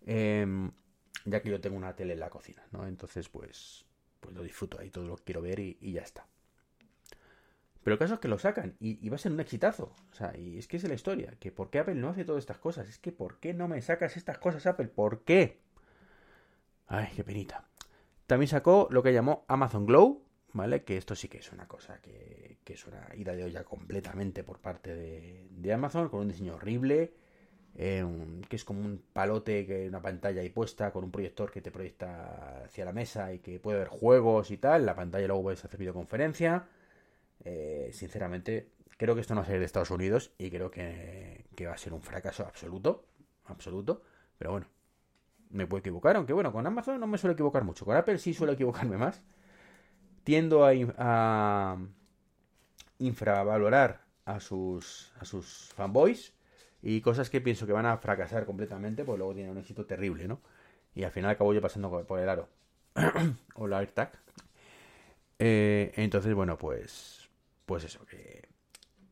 Em, 0.07 0.71
ya 1.25 1.41
que 1.41 1.51
yo 1.51 1.61
tengo 1.61 1.77
una 1.77 1.95
tele 1.95 2.15
en 2.15 2.21
la 2.21 2.31
cocina, 2.31 2.63
¿no? 2.73 2.87
Entonces, 2.87 3.29
pues, 3.29 3.87
pues 4.21 4.35
lo 4.35 4.43
disfruto 4.43 4.79
ahí, 4.81 4.91
todo 4.91 5.07
lo 5.07 5.17
que 5.17 5.25
quiero 5.25 5.43
ver 5.43 5.61
y 5.61 5.93
ya 5.93 6.03
está. 6.03 6.27
Pero 7.83 7.95
el 7.95 7.99
caso 7.99 8.15
es 8.15 8.21
que 8.21 8.29
lo 8.29 8.39
sacan 8.39 8.77
y, 8.79 9.09
va 9.09 9.17
a 9.17 9.19
ser 9.19 9.33
un 9.33 9.41
exitazo. 9.41 9.95
O 10.13 10.15
sea, 10.15 10.37
y 10.37 10.59
es 10.59 10.69
que 10.69 10.77
es 10.77 10.85
la 10.85 10.95
historia. 10.95 11.35
Que 11.41 11.51
¿por 11.51 11.71
qué 11.71 11.79
Apple 11.79 11.95
no 11.95 12.11
hace 12.11 12.25
todas 12.25 12.41
estas 12.41 12.59
cosas? 12.59 12.89
Es 12.89 12.99
que 12.99 13.13
¿por 13.13 13.39
qué 13.41 13.55
no 13.55 13.69
me 13.69 13.81
sacas 13.81 14.17
estas 14.17 14.39
cosas 14.39 14.67
Apple? 14.67 14.89
¿Por 14.89 15.25
qué? 15.25 15.59
Ay, 16.93 17.07
qué 17.15 17.23
penita. 17.23 17.69
También 18.27 18.49
sacó 18.49 18.89
lo 18.91 19.01
que 19.01 19.13
llamó 19.13 19.45
Amazon 19.47 19.87
Glow, 19.87 20.25
¿vale? 20.55 20.83
Que 20.83 20.97
esto 20.97 21.15
sí 21.15 21.29
que 21.29 21.39
es 21.39 21.53
una 21.53 21.69
cosa 21.69 22.01
que, 22.03 22.59
es 22.67 22.87
una 22.87 23.09
ida 23.15 23.33
de 23.33 23.45
olla 23.45 23.63
completamente 23.63 24.43
por 24.43 24.59
parte 24.59 24.95
de, 24.95 25.73
Amazon, 25.73 26.09
con 26.09 26.21
un 26.21 26.29
diseño 26.29 26.57
horrible, 26.57 27.15
eh, 27.77 28.05
que 28.49 28.57
es 28.57 28.65
como 28.65 28.81
un 28.81 29.05
palote, 29.13 29.67
que 29.67 29.87
una 29.87 30.03
pantalla 30.03 30.41
ahí 30.41 30.51
puesta, 30.51 30.93
con 30.93 31.05
un 31.05 31.13
proyector 31.13 31.53
que 31.53 31.61
te 31.61 31.71
proyecta 31.71 32.65
hacia 32.65 32.85
la 32.85 32.93
mesa 32.93 33.33
y 33.33 33.39
que 33.39 33.61
puede 33.61 33.79
ver 33.79 33.89
juegos 33.89 34.51
y 34.51 34.57
tal. 34.57 34.85
La 34.85 34.97
pantalla 34.97 35.29
luego 35.29 35.45
puedes 35.45 35.65
hacer 35.65 35.79
videoconferencia. 35.79 36.67
Eh, 37.45 37.91
sinceramente, 37.93 38.73
creo 38.97 39.15
que 39.15 39.21
esto 39.21 39.37
no 39.37 39.43
va 39.43 39.47
a 39.47 39.51
ser 39.51 39.61
de 39.61 39.65
Estados 39.65 39.93
Unidos 39.93 40.33
y 40.39 40.51
creo 40.51 40.73
que, 40.73 41.45
va 41.65 41.73
a 41.73 41.79
ser 41.79 41.93
un 41.93 42.03
fracaso 42.03 42.45
absoluto. 42.45 43.07
Absoluto. 43.45 44.03
Pero 44.39 44.51
bueno, 44.51 44.67
me 45.51 45.67
puedo 45.67 45.81
equivocar, 45.81 46.17
aunque 46.17 46.33
bueno, 46.33 46.53
con 46.53 46.67
Amazon 46.67 47.01
no 47.01 47.07
me 47.07 47.19
suelo 47.19 47.35
equivocar 47.35 47.65
mucho. 47.65 47.85
Con 47.85 47.97
Apple 47.97 48.19
sí 48.19 48.35
suelo 48.35 48.53
equivocarme 48.53 48.97
más. 48.97 49.23
Tiendo 50.25 50.65
a, 50.65 50.73
a 50.99 51.79
infravalorar 52.99 54.03
a 54.25 54.41
sus, 54.41 55.13
a 55.19 55.25
sus 55.25 55.71
fanboys 55.75 56.35
y 56.83 57.01
cosas 57.01 57.31
que 57.31 57.41
pienso 57.41 57.67
que 57.67 57.73
van 57.73 57.87
a 57.87 57.97
fracasar 57.99 58.47
completamente, 58.47 59.05
pues 59.05 59.19
luego 59.19 59.35
tienen 59.35 59.53
un 59.53 59.59
éxito 59.59 59.87
terrible, 59.87 60.29
¿no? 60.29 60.41
Y 60.95 61.05
al 61.05 61.11
final 61.11 61.31
acabo 61.31 61.55
yo 61.55 61.61
pasando 61.61 61.91
por 62.07 62.21
el 62.21 62.29
aro. 62.29 62.49
o 63.55 63.67
la 63.67 63.79
AirTag. 63.79 64.13
Eh, 65.39 65.93
entonces, 65.97 66.35
bueno, 66.35 66.59
pues 66.59 67.21
pues 67.71 67.85
eso, 67.85 68.05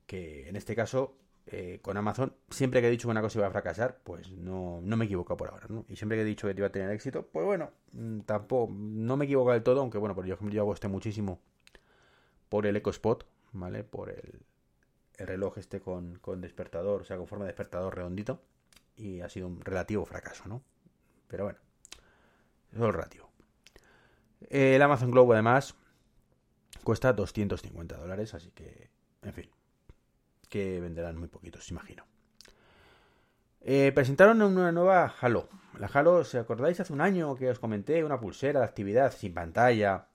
que, 0.08 0.48
en 0.48 0.56
este 0.56 0.74
caso, 0.74 1.14
eh, 1.50 1.78
con 1.80 1.96
Amazon, 1.96 2.34
siempre 2.50 2.82
que 2.82 2.88
he 2.88 2.90
dicho 2.90 3.08
que 3.08 3.12
una 3.12 3.22
cosa 3.22 3.38
iba 3.38 3.48
a 3.48 3.50
fracasar, 3.50 4.00
pues 4.04 4.30
no, 4.30 4.82
me 4.82 5.04
he 5.04 5.06
equivocado 5.06 5.38
por 5.38 5.48
ahora, 5.48 5.66
¿no? 5.68 5.86
Y 5.88 5.96
siempre 5.96 6.18
que 6.18 6.22
he 6.22 6.26
dicho 6.26 6.46
que 6.46 6.54
iba 6.54 6.66
a 6.66 6.72
tener 6.72 6.90
éxito, 6.90 7.26
pues 7.26 7.46
bueno, 7.46 7.70
mm, 7.92 8.20
tampoco, 8.20 8.70
no 8.72 9.16
me 9.16 9.24
he 9.24 9.26
equivocado 9.26 9.54
del 9.54 9.62
todo, 9.62 9.80
aunque 9.80 9.96
bueno, 9.96 10.14
pues 10.14 10.28
yo, 10.28 10.36
yo 10.50 10.60
hago 10.60 10.74
este 10.74 10.88
muchísimo 10.88 11.40
por 12.50 12.66
el 12.66 12.76
EcoSpot, 12.76 13.26
¿vale? 13.52 13.82
Por 13.82 14.10
el, 14.10 14.42
reloj 15.18 15.56
este 15.56 15.80
con, 15.80 16.20
despertador, 16.40 17.00
o 17.00 17.04
sea, 17.04 17.16
con 17.16 17.26
forma 17.26 17.46
de 17.46 17.52
despertador 17.52 17.96
redondito, 17.96 18.42
y 18.94 19.20
ha 19.22 19.28
sido 19.30 19.46
un 19.46 19.62
relativo 19.62 20.04
fracaso, 20.04 20.44
¿no? 20.48 20.62
Pero 21.28 21.44
bueno, 21.44 21.58
eso 22.72 22.88
es 22.88 22.94
relativo. 22.94 23.30
El 24.50 24.82
Amazon 24.82 25.10
Globo, 25.10 25.32
además, 25.32 25.74
Cuesta 26.84 27.12
250 27.12 27.96
dólares, 27.96 28.34
así 28.34 28.50
que, 28.50 28.90
en 29.22 29.32
fin, 29.32 29.50
que 30.48 30.80
venderán 30.80 31.16
muy 31.18 31.28
poquitos, 31.28 31.70
imagino. 31.70 32.04
Eh, 33.60 33.92
presentaron 33.94 34.40
una 34.40 34.72
nueva 34.72 35.14
Halo. 35.20 35.48
La 35.78 35.88
Halo, 35.88 36.24
¿se 36.24 36.38
acordáis 36.38 36.80
hace 36.80 36.92
un 36.92 37.00
año 37.00 37.34
que 37.36 37.50
os 37.50 37.58
comenté? 37.58 38.04
Una 38.04 38.20
pulsera 38.20 38.60
de 38.60 38.66
actividad 38.66 39.12
sin 39.12 39.34
pantalla, 39.34 40.06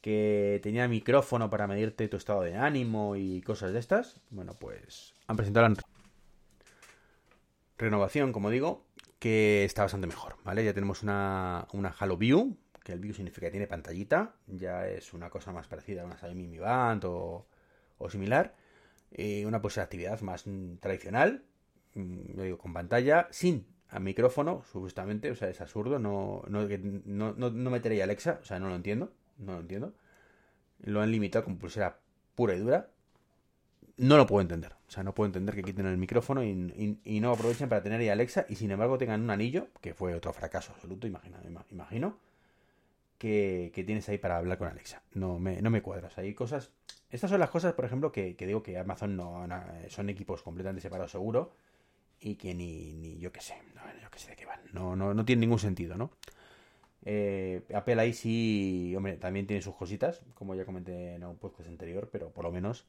que 0.00 0.60
tenía 0.62 0.88
micrófono 0.88 1.48
para 1.48 1.66
medirte 1.66 2.08
tu 2.08 2.16
estado 2.16 2.42
de 2.42 2.56
ánimo 2.56 3.16
y 3.16 3.40
cosas 3.42 3.72
de 3.72 3.78
estas. 3.78 4.20
Bueno, 4.30 4.54
pues 4.58 5.14
han 5.26 5.36
presentado 5.36 5.68
la 5.68 5.76
renovación, 7.78 8.32
como 8.32 8.50
digo, 8.50 8.84
que 9.18 9.64
está 9.64 9.82
bastante 9.82 10.06
mejor, 10.06 10.36
¿vale? 10.44 10.64
Ya 10.64 10.74
tenemos 10.74 11.02
una, 11.02 11.68
una 11.72 11.94
Halo 11.98 12.16
View, 12.16 12.56
que 12.82 12.92
el 12.92 13.00
View 13.00 13.14
significa 13.14 13.46
que 13.46 13.52
tiene 13.52 13.66
pantallita, 13.66 14.34
ya 14.46 14.88
es 14.88 15.12
una 15.14 15.30
cosa 15.30 15.52
más 15.52 15.68
parecida 15.68 16.02
a 16.02 16.06
una 16.06 16.16
Xiaomi 16.16 16.48
Mi 16.48 16.58
Band 16.58 17.04
o, 17.04 17.46
o 17.98 18.10
similar. 18.10 18.54
Y 19.16 19.44
una 19.44 19.60
pues 19.60 19.78
actividad 19.78 20.20
más 20.20 20.44
tradicional, 20.80 21.44
mm, 21.94 22.40
digo, 22.42 22.58
con 22.58 22.72
pantalla, 22.72 23.28
sin 23.30 23.66
micrófono, 24.00 24.62
supuestamente, 24.72 25.30
o 25.30 25.34
sea, 25.34 25.48
es 25.48 25.60
absurdo, 25.60 25.98
no, 25.98 26.42
no, 26.48 26.66
no, 27.04 27.32
no, 27.50 27.70
metería 27.70 28.04
Alexa, 28.04 28.38
o 28.40 28.44
sea, 28.44 28.58
no 28.58 28.68
lo 28.68 28.74
entiendo, 28.74 29.12
no 29.38 29.52
lo 29.54 29.60
entiendo. 29.60 29.94
Lo 30.80 31.00
han 31.00 31.10
limitado 31.10 31.44
con 31.44 31.58
pulsera 31.58 31.98
pura 32.34 32.54
y 32.54 32.58
dura. 32.58 32.88
No 33.98 34.16
lo 34.16 34.26
puedo 34.26 34.40
entender. 34.40 34.72
O 34.88 34.90
sea, 34.90 35.02
no 35.02 35.14
puedo 35.14 35.26
entender 35.26 35.54
que 35.54 35.62
quiten 35.62 35.86
el 35.86 35.98
micrófono 35.98 36.42
y, 36.42 36.98
y, 37.04 37.20
no 37.20 37.32
aprovechen 37.32 37.68
para 37.68 37.82
tener 37.82 38.00
ahí 38.00 38.08
Alexa 38.08 38.46
y 38.48 38.56
sin 38.56 38.70
embargo 38.70 38.98
tengan 38.98 39.22
un 39.22 39.30
anillo, 39.30 39.68
que 39.80 39.94
fue 39.94 40.14
otro 40.14 40.32
fracaso 40.32 40.72
absoluto, 40.72 41.06
imagino, 41.06 41.38
imagino 41.70 42.16
que, 43.22 43.84
tienes 43.86 44.08
ahí 44.08 44.18
para 44.18 44.36
hablar 44.36 44.58
con 44.58 44.68
Alexa. 44.68 45.02
No 45.14 45.38
me, 45.38 45.62
no 45.62 45.70
me 45.70 45.80
cuadras. 45.80 46.18
Hay 46.18 46.34
cosas. 46.34 46.70
Estas 47.08 47.30
son 47.30 47.38
las 47.38 47.50
cosas, 47.50 47.74
por 47.74 47.84
ejemplo, 47.84 48.10
que, 48.10 48.34
digo 48.34 48.62
que 48.62 48.78
Amazon 48.78 49.16
no, 49.16 49.46
son 49.88 50.08
equipos 50.10 50.42
completamente 50.42 50.80
separados, 50.80 51.12
seguro. 51.12 51.52
Y 52.18 52.34
que 52.34 52.54
ni, 52.54 52.92
ni 52.94 53.18
yo 53.18 53.32
qué 53.32 53.40
sé, 53.40 53.54
yo 54.02 54.10
qué 54.10 54.18
sé 54.18 54.30
de 54.30 54.36
qué 54.36 54.46
van. 54.46 54.60
No, 54.72 54.96
no, 54.96 55.14
no 55.14 55.24
tiene 55.24 55.40
ningún 55.40 55.58
sentido, 55.58 55.96
¿no? 55.96 56.10
Eh, 57.04 57.62
Apple 57.74 58.00
ahí 58.00 58.12
sí, 58.12 58.94
hombre, 58.96 59.16
también 59.16 59.46
tiene 59.46 59.62
sus 59.62 59.74
cositas, 59.74 60.22
como 60.34 60.54
ya 60.54 60.64
comenté 60.64 61.14
en 61.14 61.24
un 61.24 61.36
podcast 61.36 61.68
anterior, 61.68 62.08
pero 62.12 62.30
por 62.30 62.44
lo 62.44 62.52
menos 62.52 62.86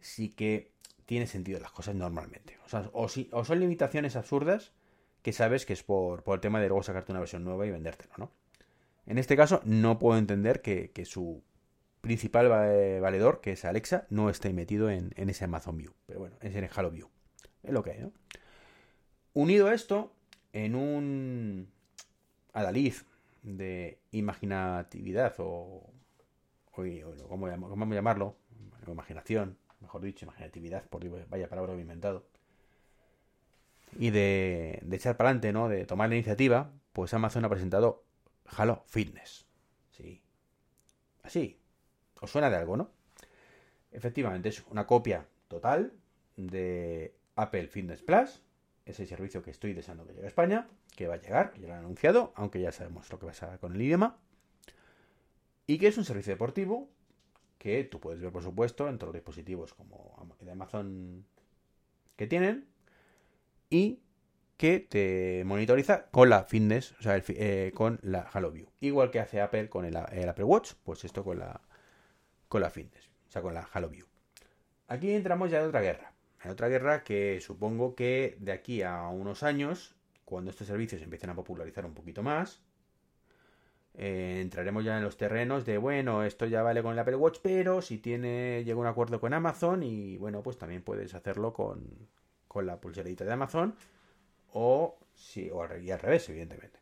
sí 0.00 0.30
que 0.30 0.70
tiene 1.04 1.26
sentido 1.26 1.60
las 1.60 1.72
cosas 1.72 1.94
normalmente. 1.94 2.58
O, 2.64 2.68
sea, 2.68 2.90
o, 2.92 3.04
o 3.04 3.44
son 3.44 3.60
limitaciones 3.60 4.16
absurdas 4.16 4.72
que 5.22 5.32
sabes 5.32 5.64
que 5.66 5.72
es 5.72 5.82
por, 5.82 6.24
el 6.26 6.40
tema 6.40 6.60
de 6.60 6.68
luego 6.68 6.82
sacarte 6.82 7.12
una 7.12 7.20
versión 7.20 7.44
nueva 7.44 7.66
y 7.66 7.70
vendértelo, 7.70 8.12
¿no? 8.16 8.30
En 9.06 9.18
este 9.18 9.36
caso, 9.36 9.60
no 9.64 9.98
puedo 9.98 10.18
entender 10.18 10.62
que, 10.62 10.90
su 11.04 11.42
principal 12.00 12.48
valedor, 12.48 13.40
que 13.40 13.52
es 13.52 13.64
Alexa, 13.64 14.06
no 14.10 14.30
esté 14.30 14.52
metido 14.52 14.90
en, 14.90 15.12
ese 15.16 15.44
Amazon 15.44 15.76
View. 15.76 15.92
Pero 16.06 16.20
bueno, 16.20 16.36
es 16.40 16.54
en 16.54 16.64
el 16.64 16.70
Halo 16.74 16.90
View. 16.90 17.08
Es 17.62 17.72
lo 17.72 17.82
que 17.82 17.92
hay. 17.92 18.12
Unido 19.34 19.68
a 19.68 19.74
esto, 19.74 20.12
en 20.52 20.74
un 20.74 21.68
adalid 22.52 22.94
de 23.42 23.98
imaginatividad 24.12 25.34
o, 25.38 25.90
o, 26.70 26.82
¿cómo, 27.28 27.46
vamos 27.46 27.90
a 27.90 27.94
llamarlo? 27.94 28.36
Imaginación, 28.86 29.58
mejor 29.80 30.02
dicho, 30.02 30.24
imaginatividad, 30.24 30.84
por 30.88 31.08
vaya 31.28 31.48
palabra 31.48 31.74
inventado. 31.74 32.26
Y 33.98 34.10
de, 34.10 34.80
de 34.82 34.96
echar 34.96 35.16
para 35.16 35.30
adelante, 35.30 35.52
¿no? 35.52 35.68
De 35.68 35.84
tomar 35.86 36.08
la 36.08 36.14
iniciativa, 36.16 36.72
pues 36.92 37.12
Amazon 37.14 37.44
ha 37.44 37.48
presentado 37.48 38.04
Halo 38.56 38.82
Fitness. 38.86 39.46
Sí. 39.90 40.22
Así. 41.22 41.58
¿Os 42.20 42.30
suena 42.30 42.50
de 42.50 42.56
algo, 42.56 42.76
no? 42.76 42.90
Efectivamente, 43.90 44.48
es 44.48 44.64
una 44.70 44.86
copia 44.86 45.26
total 45.48 45.92
de 46.36 47.14
Apple 47.36 47.66
Fitness 47.68 48.02
Plus, 48.02 48.42
ese 48.86 49.06
servicio 49.06 49.42
que 49.42 49.50
estoy 49.50 49.74
deseando 49.74 50.06
que 50.06 50.12
llegue 50.12 50.26
a 50.26 50.28
España, 50.28 50.68
que 50.96 51.08
va 51.08 51.14
a 51.14 51.20
llegar, 51.20 51.52
que 51.52 51.60
ya 51.60 51.68
lo 51.68 51.74
han 51.74 51.80
anunciado, 51.80 52.32
aunque 52.36 52.60
ya 52.60 52.72
sabemos 52.72 53.10
lo 53.10 53.18
que 53.18 53.26
pasa 53.26 53.58
con 53.58 53.74
el 53.74 53.82
idioma, 53.82 54.18
y 55.66 55.78
que 55.78 55.88
es 55.88 55.98
un 55.98 56.04
servicio 56.04 56.32
deportivo 56.32 56.88
que 57.58 57.84
tú 57.84 58.00
puedes 58.00 58.20
ver, 58.20 58.32
por 58.32 58.42
supuesto, 58.42 58.88
en 58.88 58.98
todos 58.98 59.08
los 59.08 59.20
dispositivos 59.20 59.74
como 59.74 60.36
de 60.40 60.50
Amazon 60.50 61.24
que 62.16 62.26
tienen, 62.26 62.66
y 63.70 64.00
que 64.62 64.78
te 64.78 65.42
monitoriza 65.44 66.06
con 66.12 66.30
la 66.30 66.44
fitness, 66.44 66.92
o 66.92 67.02
sea, 67.02 67.20
eh, 67.26 67.72
con 67.74 67.98
la 68.00 68.20
HaloView. 68.32 68.68
Igual 68.78 69.10
que 69.10 69.18
hace 69.18 69.40
Apple 69.40 69.68
con 69.68 69.84
el, 69.84 69.96
Apple 69.96 70.44
Watch, 70.44 70.74
pues 70.84 71.04
esto 71.04 71.24
con 71.24 71.40
la, 71.40 71.60
con 72.46 72.60
la 72.60 72.70
fitness, 72.70 73.10
o 73.26 73.32
sea, 73.32 73.42
con 73.42 73.54
la 73.54 73.68
HaloView. 73.72 74.06
Aquí 74.86 75.10
entramos 75.10 75.50
ya 75.50 75.58
en 75.58 75.66
otra 75.66 75.80
guerra. 75.80 76.12
En 76.44 76.52
otra 76.52 76.68
guerra 76.68 77.02
que 77.02 77.40
supongo 77.40 77.96
que 77.96 78.36
de 78.38 78.52
aquí 78.52 78.82
a 78.82 79.08
unos 79.08 79.42
años, 79.42 79.96
cuando 80.24 80.52
estos 80.52 80.68
servicios 80.68 81.02
empiecen 81.02 81.30
a 81.30 81.34
popularizar 81.34 81.84
un 81.84 81.94
poquito 81.94 82.22
más, 82.22 82.60
eh, 83.94 84.38
entraremos 84.40 84.84
ya 84.84 84.96
en 84.96 85.02
los 85.02 85.16
terrenos 85.16 85.66
de, 85.66 85.76
bueno, 85.76 86.22
esto 86.22 86.46
ya 86.46 86.62
vale 86.62 86.84
con 86.84 86.92
el 86.92 87.00
Apple 87.00 87.16
Watch, 87.16 87.40
pero 87.42 87.82
si 87.82 87.98
tiene, 87.98 88.62
llega 88.62 88.78
un 88.78 88.86
acuerdo 88.86 89.18
con 89.18 89.34
Amazon 89.34 89.82
y 89.82 90.18
bueno, 90.18 90.40
pues 90.44 90.56
también 90.56 90.82
puedes 90.82 91.14
hacerlo 91.14 91.52
con, 91.52 92.08
con 92.46 92.64
la 92.64 92.80
pulserita 92.80 93.24
de 93.24 93.32
Amazon 93.32 93.74
o, 94.52 94.98
si, 95.14 95.50
o 95.50 95.62
al 95.62 95.68
revés, 95.68 96.28
evidentemente. 96.28 96.80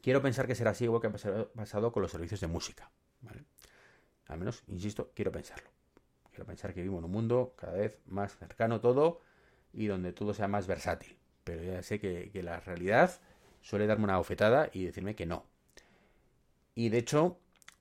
Quiero 0.00 0.20
pensar 0.20 0.46
que 0.46 0.54
será 0.54 0.72
así 0.72 0.84
igual 0.84 1.00
que 1.00 1.08
ha 1.08 1.46
pasado 1.54 1.92
con 1.92 2.02
los 2.02 2.10
servicios 2.10 2.40
de 2.40 2.48
música. 2.48 2.90
Al 4.26 4.38
menos, 4.38 4.64
insisto, 4.66 5.12
quiero 5.14 5.30
pensarlo. 5.30 5.70
Quiero 6.30 6.46
pensar 6.46 6.72
que 6.72 6.80
vivimos 6.80 7.00
en 7.00 7.04
un 7.04 7.10
mundo 7.12 7.54
cada 7.56 7.74
vez 7.74 7.98
más 8.06 8.36
cercano 8.36 8.80
todo 8.80 9.20
y 9.72 9.86
donde 9.86 10.12
todo 10.12 10.34
sea 10.34 10.48
más 10.48 10.66
versátil. 10.66 11.16
Pero 11.44 11.62
ya 11.62 11.82
sé 11.82 12.00
que, 12.00 12.30
la 12.42 12.58
realidad 12.60 13.20
suele 13.60 13.86
darme 13.86 14.04
una 14.04 14.16
bofetada 14.16 14.70
y 14.72 14.84
decirme 14.84 15.14
que 15.14 15.26
no. 15.26 15.46
Y 16.74 16.88
de 16.88 16.98
hecho, 16.98 17.38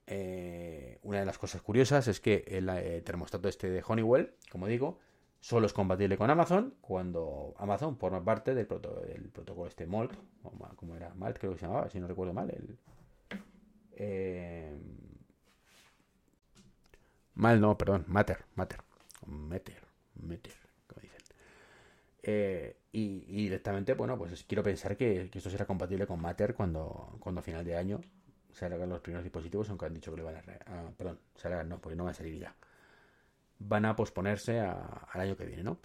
eh, 0.08 1.00
una 1.04 1.20
de 1.20 1.26
las 1.26 1.38
cosas 1.38 1.62
curiosas 1.62 2.08
es 2.08 2.20
que 2.20 2.44
el 2.48 2.70
eh, 2.70 3.02
termostato 3.02 3.48
este 3.48 3.70
de 3.70 3.84
Honeywell, 3.88 4.36
como 4.52 4.68
digo, 4.68 5.00
solo 5.42 5.66
es 5.66 5.74
compatible 5.74 6.18
con 6.18 6.30
Amazon 6.30 6.76
cuando 6.80 7.56
Amazon 7.58 7.98
forma 7.98 8.24
parte 8.24 8.54
del, 8.54 8.68
protocolo 8.68 9.68
este 9.68 9.88
MOLT, 9.88 10.14
como 10.76 10.96
era 10.96 11.14
MALT 11.16 11.40
creo 11.40 11.54
que 11.54 11.60
se 11.60 11.66
llamaba, 11.66 11.90
si 11.90 12.00
no 12.00 12.08
recuerdo 12.08 12.32
mal, 12.32 12.50
el... 12.52 12.78
Eh, 13.94 14.80
mal 17.34 17.60
no, 17.60 17.78
perdón, 17.78 18.06
Matter, 18.08 18.46
Matter, 18.56 18.80
Meter, 19.26 19.84
Meter, 20.16 20.54
como 20.88 21.02
dicen. 21.02 21.22
Eh, 22.24 22.78
y, 22.92 23.20
directamente, 23.44 23.94
bueno, 23.96 24.18
pues 24.18 24.44
quiero 24.44 24.64
pensar 24.64 24.96
que, 24.96 25.30
esto 25.34 25.50
será 25.50 25.66
compatible 25.66 26.06
con 26.06 26.22
Matter 26.22 26.54
cuando, 26.54 27.18
cuando 27.20 27.40
a 27.40 27.44
final 27.44 27.66
de 27.66 27.76
año 27.76 28.00
salgan 28.54 28.90
los 28.90 29.02
primeros 29.02 29.24
dispositivos, 29.24 29.70
aunque 29.70 29.88
han 29.88 29.94
dicho 29.96 30.12
que 30.12 30.18
le 30.18 30.24
van 30.24 30.36
a... 30.36 30.40
a 30.40 30.92
perdón, 30.92 31.20
salgan, 31.36 31.68
no, 31.68 31.80
porque 31.80 31.96
no 31.96 32.04
van 32.04 32.12
a 32.12 32.16
salir 32.16 32.40
ya 32.40 32.56
van 33.68 33.86
a 33.86 33.96
posponerse 33.96 34.60
al 34.60 35.20
año 35.20 35.36
que 35.36 35.46
viene, 35.46 35.64
¿no? 35.64 35.80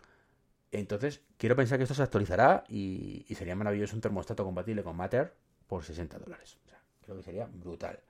Entonces, 0.73 1.23
quiero 1.37 1.56
pensar 1.56 1.78
que 1.78 1.85
esto 1.85 1.95
se 1.95 2.02
actualizará 2.02 2.64
y, 2.68 3.25
sería 3.35 3.54
maravilloso 3.54 3.95
un 3.95 4.00
termostato 4.00 4.45
compatible 4.45 4.83
con 4.83 4.97
Matter 4.97 5.35
por 5.66 5.85
60 5.85 6.18
dólares. 6.18 6.59
O 6.64 6.68
sea, 6.68 6.80
creo 7.02 7.16
que 7.16 7.23
sería 7.23 7.47
brutal. 7.47 8.00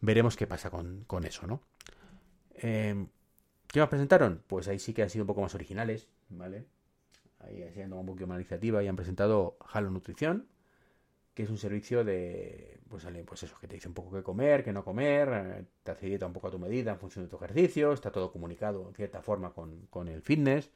Veremos 0.00 0.36
qué 0.36 0.46
pasa 0.46 0.70
con, 0.70 1.24
eso, 1.24 1.46
¿no? 1.46 1.62
Eh, 2.54 3.06
¿Qué 3.66 3.80
más 3.80 3.88
presentaron? 3.88 4.42
Pues 4.46 4.68
ahí 4.68 4.78
sí 4.78 4.94
que 4.94 5.02
han 5.02 5.10
sido 5.10 5.24
un 5.24 5.28
poco 5.28 5.42
más 5.42 5.54
originales, 5.54 6.08
¿vale? 6.28 6.66
Ahí 7.40 7.62
han 7.80 7.92
un 7.92 8.06
poquito 8.06 8.26
más 8.26 8.36
iniciativa 8.36 8.82
y 8.82 8.88
han 8.88 8.96
presentado 8.96 9.56
Halo 9.72 9.90
Nutrición, 9.90 10.48
que 11.34 11.44
es 11.44 11.50
un 11.50 11.58
servicio 11.58 12.04
de, 12.04 12.80
pues, 12.88 13.06
pues 13.26 13.42
eso, 13.44 13.56
que 13.60 13.68
te 13.68 13.74
dice 13.76 13.88
un 13.88 13.94
poco 13.94 14.16
qué 14.16 14.22
comer, 14.22 14.64
qué 14.64 14.72
no 14.72 14.84
comer, 14.84 15.28
eh, 15.32 15.64
te 15.82 15.92
hace 15.92 16.24
un 16.24 16.32
poco 16.32 16.48
a 16.48 16.50
tu 16.50 16.58
medida 16.58 16.92
en 16.92 16.98
función 16.98 17.24
de 17.24 17.30
tu 17.30 17.36
ejercicio, 17.36 17.92
está 17.92 18.10
todo 18.10 18.32
comunicado 18.32 18.88
en 18.88 18.94
cierta 18.94 19.22
forma 19.22 19.52
con, 19.52 20.08
el 20.08 20.22
fitness. 20.22 20.70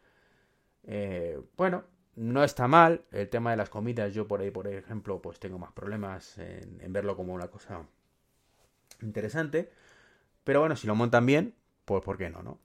Eh, 0.85 1.41
bueno, 1.57 1.85
no 2.17 2.45
está 2.45 2.69
mal. 2.69 3.05
El 3.11 3.29
tema 3.29 3.51
de 3.51 3.57
las 3.57 3.71
comidas, 3.71 4.15
yo 4.15 4.29
por 4.29 4.41
ahí, 4.41 4.51
por 4.51 4.69
ejemplo, 4.69 5.21
pues 5.21 5.41
tengo 5.41 5.59
más 5.59 5.73
problemas 5.73 6.39
en, 6.39 6.93
verlo 6.93 7.17
como 7.17 7.35
una 7.35 7.49
cosa 7.49 7.87
interesante. 9.03 9.71
Pero 10.45 10.61
bueno, 10.61 10.77
si 10.77 10.87
lo 10.87 10.95
montan 10.95 11.27
bien, 11.27 11.55
pues 11.85 12.03
¿por 12.05 12.17
qué 12.19 12.31
no, 12.31 12.43
no? 12.43 12.61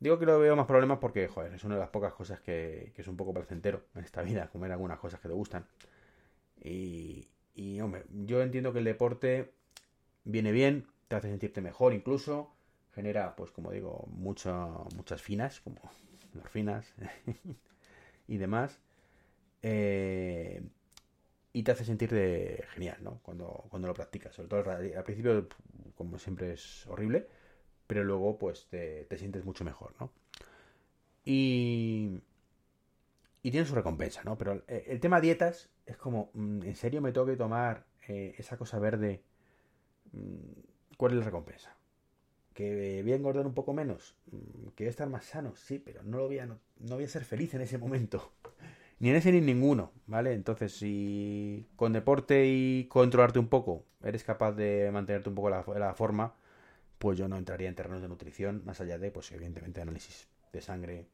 Digo 0.00 0.18
que 0.18 0.26
lo 0.26 0.38
veo 0.38 0.56
más 0.56 0.66
problemas 0.66 0.98
porque, 0.98 1.26
joder, 1.28 1.52
es 1.54 1.64
una 1.64 1.74
de 1.74 1.80
las 1.80 1.90
pocas 1.90 2.14
cosas 2.14 2.40
que, 2.40 2.92
que 2.94 3.02
es 3.02 3.08
un 3.08 3.16
poco 3.16 3.34
placentero 3.34 3.84
en 3.96 4.04
esta 4.04 4.22
vida, 4.22 4.48
comer 4.48 4.72
algunas 4.72 4.98
cosas 4.98 5.20
que 5.20 5.28
te 5.28 5.34
gustan. 5.34 5.66
Y, 6.62 7.28
y, 7.54 7.80
hombre, 7.80 8.04
yo 8.26 8.42
entiendo 8.42 8.72
que 8.72 8.80
el 8.80 8.84
deporte 8.84 9.52
viene 10.24 10.52
bien, 10.52 10.86
te 11.08 11.16
hace 11.16 11.28
sentirte 11.28 11.60
mejor 11.60 11.94
incluso, 11.94 12.52
genera, 12.94 13.36
pues 13.36 13.50
como 13.50 13.70
digo, 13.70 14.08
muchas 14.10 15.22
finas, 15.22 15.60
como 15.60 15.80
finas 16.52 16.92
y 18.28 18.36
demás. 18.36 18.78
Eh, 19.62 20.62
y 21.52 21.62
te 21.62 21.72
hace 21.72 21.84
sentirte 21.84 22.64
genial, 22.74 22.98
¿no? 23.02 23.20
Cuando, 23.22 23.64
cuando 23.70 23.88
lo 23.88 23.94
practicas. 23.94 24.34
Sobre 24.34 24.48
todo 24.48 24.70
al 24.70 25.04
principio, 25.04 25.48
como 25.96 26.18
siempre, 26.18 26.52
es 26.52 26.86
horrible, 26.86 27.26
pero 27.86 28.04
luego, 28.04 28.38
pues, 28.38 28.66
te, 28.68 29.04
te 29.06 29.18
sientes 29.18 29.44
mucho 29.44 29.64
mejor, 29.64 29.94
¿no? 29.98 30.12
Y, 31.24 32.20
y 33.42 33.50
tiene 33.50 33.66
su 33.66 33.74
recompensa, 33.74 34.22
¿no? 34.24 34.36
Pero 34.36 34.62
eh, 34.68 34.86
el, 34.88 35.00
tema 35.00 35.20
dietas 35.20 35.70
es 35.86 35.96
como, 35.96 36.30
mm, 36.34 36.62
¿en 36.62 36.76
serio 36.76 37.00
me 37.00 37.12
tengo 37.12 37.26
que 37.26 37.36
tomar 37.36 37.86
eh, 38.08 38.34
esa 38.38 38.56
cosa 38.56 38.78
verde? 38.78 39.22
Mm, 40.12 40.96
¿Cuál 40.96 41.12
es 41.12 41.18
la 41.18 41.24
recompensa? 41.24 41.76
¿Que 42.54 43.02
voy 43.02 43.12
a 43.12 43.16
engordar 43.16 43.46
un 43.46 43.54
poco 43.54 43.72
menos? 43.72 44.16
Mm, 44.30 44.68
¿Que 44.74 44.84
voy 44.84 44.88
a 44.88 44.90
estar 44.90 45.08
más 45.08 45.24
sano? 45.24 45.54
Sí, 45.54 45.78
pero 45.78 46.02
no, 46.02 46.18
lo 46.18 46.26
voy 46.26 46.38
a, 46.40 46.46
no, 46.46 46.58
voy 46.78 47.04
a 47.04 47.08
ser 47.08 47.24
feliz 47.24 47.54
en 47.54 47.60
ese 47.60 47.78
momento. 47.78 48.32
Ni 49.00 49.10
en 49.10 49.16
ese 49.16 49.30
ni 49.30 49.38
en 49.38 49.46
ninguno, 49.46 49.92
¿vale? 50.08 50.32
Entonces, 50.32 50.72
si 50.76 51.68
con 51.76 51.92
deporte 51.92 52.46
y 52.48 52.86
controlarte 52.88 53.38
un 53.38 53.46
poco 53.46 53.84
eres 54.02 54.24
capaz 54.24 54.50
de 54.52 54.90
mantenerte 54.92 55.28
un 55.28 55.36
poco 55.36 55.50
la 55.50 55.94
forma, 55.94 56.34
pues 56.98 57.16
yo 57.18 57.28
no 57.28 57.36
entraría 57.36 57.68
en 57.68 57.74
terrenos 57.74 58.02
de 58.02 58.08
nutrición, 58.08 58.62
más 58.64 58.80
allá 58.80 58.98
de, 58.98 59.10
pues 59.10 59.30
evidentemente, 59.32 59.80
análisis 59.80 60.28
de 60.52 60.60
sangre 60.60 61.06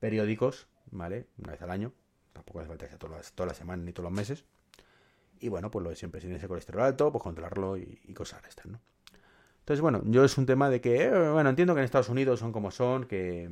periódicos, 0.00 0.68
Una 0.92 1.08
vez 1.08 1.26
al 1.60 1.70
año. 1.70 1.92
Tampoco 2.32 2.60
hace 2.60 2.68
falta 2.68 2.86
que 2.86 2.90
sea 2.90 2.98
todas 2.98 3.32
las, 3.36 3.56
semanas 3.56 3.84
ni 3.84 3.92
todos 3.92 4.10
los 4.10 4.16
meses. 4.16 4.44
Y 5.40 5.48
bueno, 5.48 5.70
pues 5.70 5.82
lo 5.82 5.90
de 5.90 5.96
siempre, 5.96 6.20
si 6.20 6.26
tienes 6.26 6.42
el 6.42 6.48
colesterol 6.48 6.82
alto, 6.82 7.12
pues 7.12 7.22
controlarlo 7.22 7.76
y, 7.76 8.14
cosas 8.14 8.42
estas, 8.48 8.66
¿no? 8.66 8.80
Entonces, 9.60 9.80
bueno, 9.80 10.02
yo 10.04 10.24
es 10.24 10.36
un 10.36 10.46
tema 10.46 10.68
de 10.68 10.80
que, 10.80 11.04
eh, 11.04 11.30
bueno, 11.30 11.50
entiendo 11.50 11.74
que 11.74 11.80
en 11.80 11.84
Estados 11.84 12.08
Unidos 12.08 12.40
son 12.40 12.52
como 12.52 12.70
son, 12.70 13.04
que, 13.04 13.48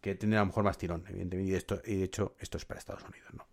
que 0.00 0.14
tienen 0.14 0.38
a 0.38 0.42
lo 0.42 0.46
mejor 0.46 0.64
más 0.64 0.78
tirón, 0.78 1.04
evidentemente, 1.08 1.52
y, 1.52 1.54
esto, 1.54 1.82
y 1.84 1.96
de 1.96 2.04
hecho 2.04 2.34
esto 2.38 2.56
es 2.56 2.64
para 2.64 2.78
Estados 2.78 3.04
Unidos, 3.04 3.28
¿no? 3.34 3.46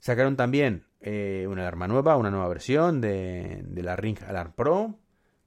Sacaron 0.00 0.34
también 0.34 0.86
eh, 1.02 1.46
una 1.48 1.62
alarma 1.62 1.86
nueva, 1.86 2.16
una 2.16 2.30
nueva 2.30 2.48
versión 2.48 3.02
de, 3.02 3.62
la 3.74 3.96
Ring 3.96 4.18
Alarm 4.26 4.52
Pro 4.52 4.98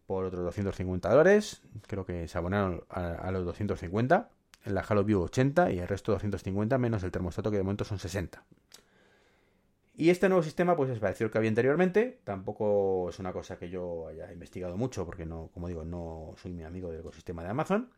por 0.05 0.25
otros 0.25 0.43
250 0.43 1.09
dólares. 1.09 1.63
Creo 1.87 2.05
que 2.05 2.27
se 2.27 2.37
abonaron 2.37 2.83
a, 2.89 3.31
los 3.31 3.45
250. 3.45 4.29
En 4.63 4.75
la 4.75 4.81
Halo 4.81 5.03
View 5.03 5.21
80 5.21 5.71
y 5.71 5.79
el 5.79 5.87
resto 5.87 6.13
250 6.13 6.77
menos 6.77 7.03
el 7.03 7.11
termostato 7.11 7.51
que 7.51 7.57
de 7.57 7.63
momento 7.63 7.83
son 7.83 7.99
60. 7.99 8.43
Y 9.95 10.09
este 10.09 10.27
nuevo 10.27 10.41
sistema, 10.41 10.75
pues 10.75 10.89
es 10.89 10.99
parecido 10.99 11.27
al 11.27 11.31
que 11.31 11.37
había 11.37 11.49
anteriormente. 11.49 12.19
Tampoco 12.23 13.09
es 13.09 13.19
una 13.19 13.31
cosa 13.31 13.57
que 13.57 13.69
yo 13.69 14.07
haya 14.07 14.31
investigado 14.31 14.75
mucho, 14.75 15.05
porque 15.05 15.25
no, 15.25 15.49
como 15.53 15.67
digo, 15.67 15.83
no 15.83 16.33
soy 16.37 16.53
mi 16.53 16.63
amigo 16.63 16.89
del 16.89 17.01
ecosistema 17.01 17.43
de 17.43 17.49
Amazon. 17.49 17.89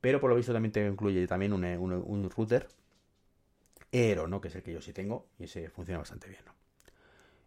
Pero 0.00 0.20
por 0.20 0.30
lo 0.30 0.36
visto 0.36 0.52
también 0.52 0.72
te 0.72 0.86
incluye 0.86 1.26
también 1.26 1.52
un, 1.52 1.64
un 1.64 2.30
router 2.30 2.68
Aero, 3.92 4.28
¿no? 4.28 4.40
Que 4.40 4.48
es 4.48 4.54
el 4.54 4.62
que 4.62 4.72
yo 4.72 4.80
sí 4.80 4.92
tengo 4.92 5.26
y 5.38 5.44
ese 5.44 5.68
funciona 5.68 5.98
bastante 5.98 6.28
bien, 6.28 6.42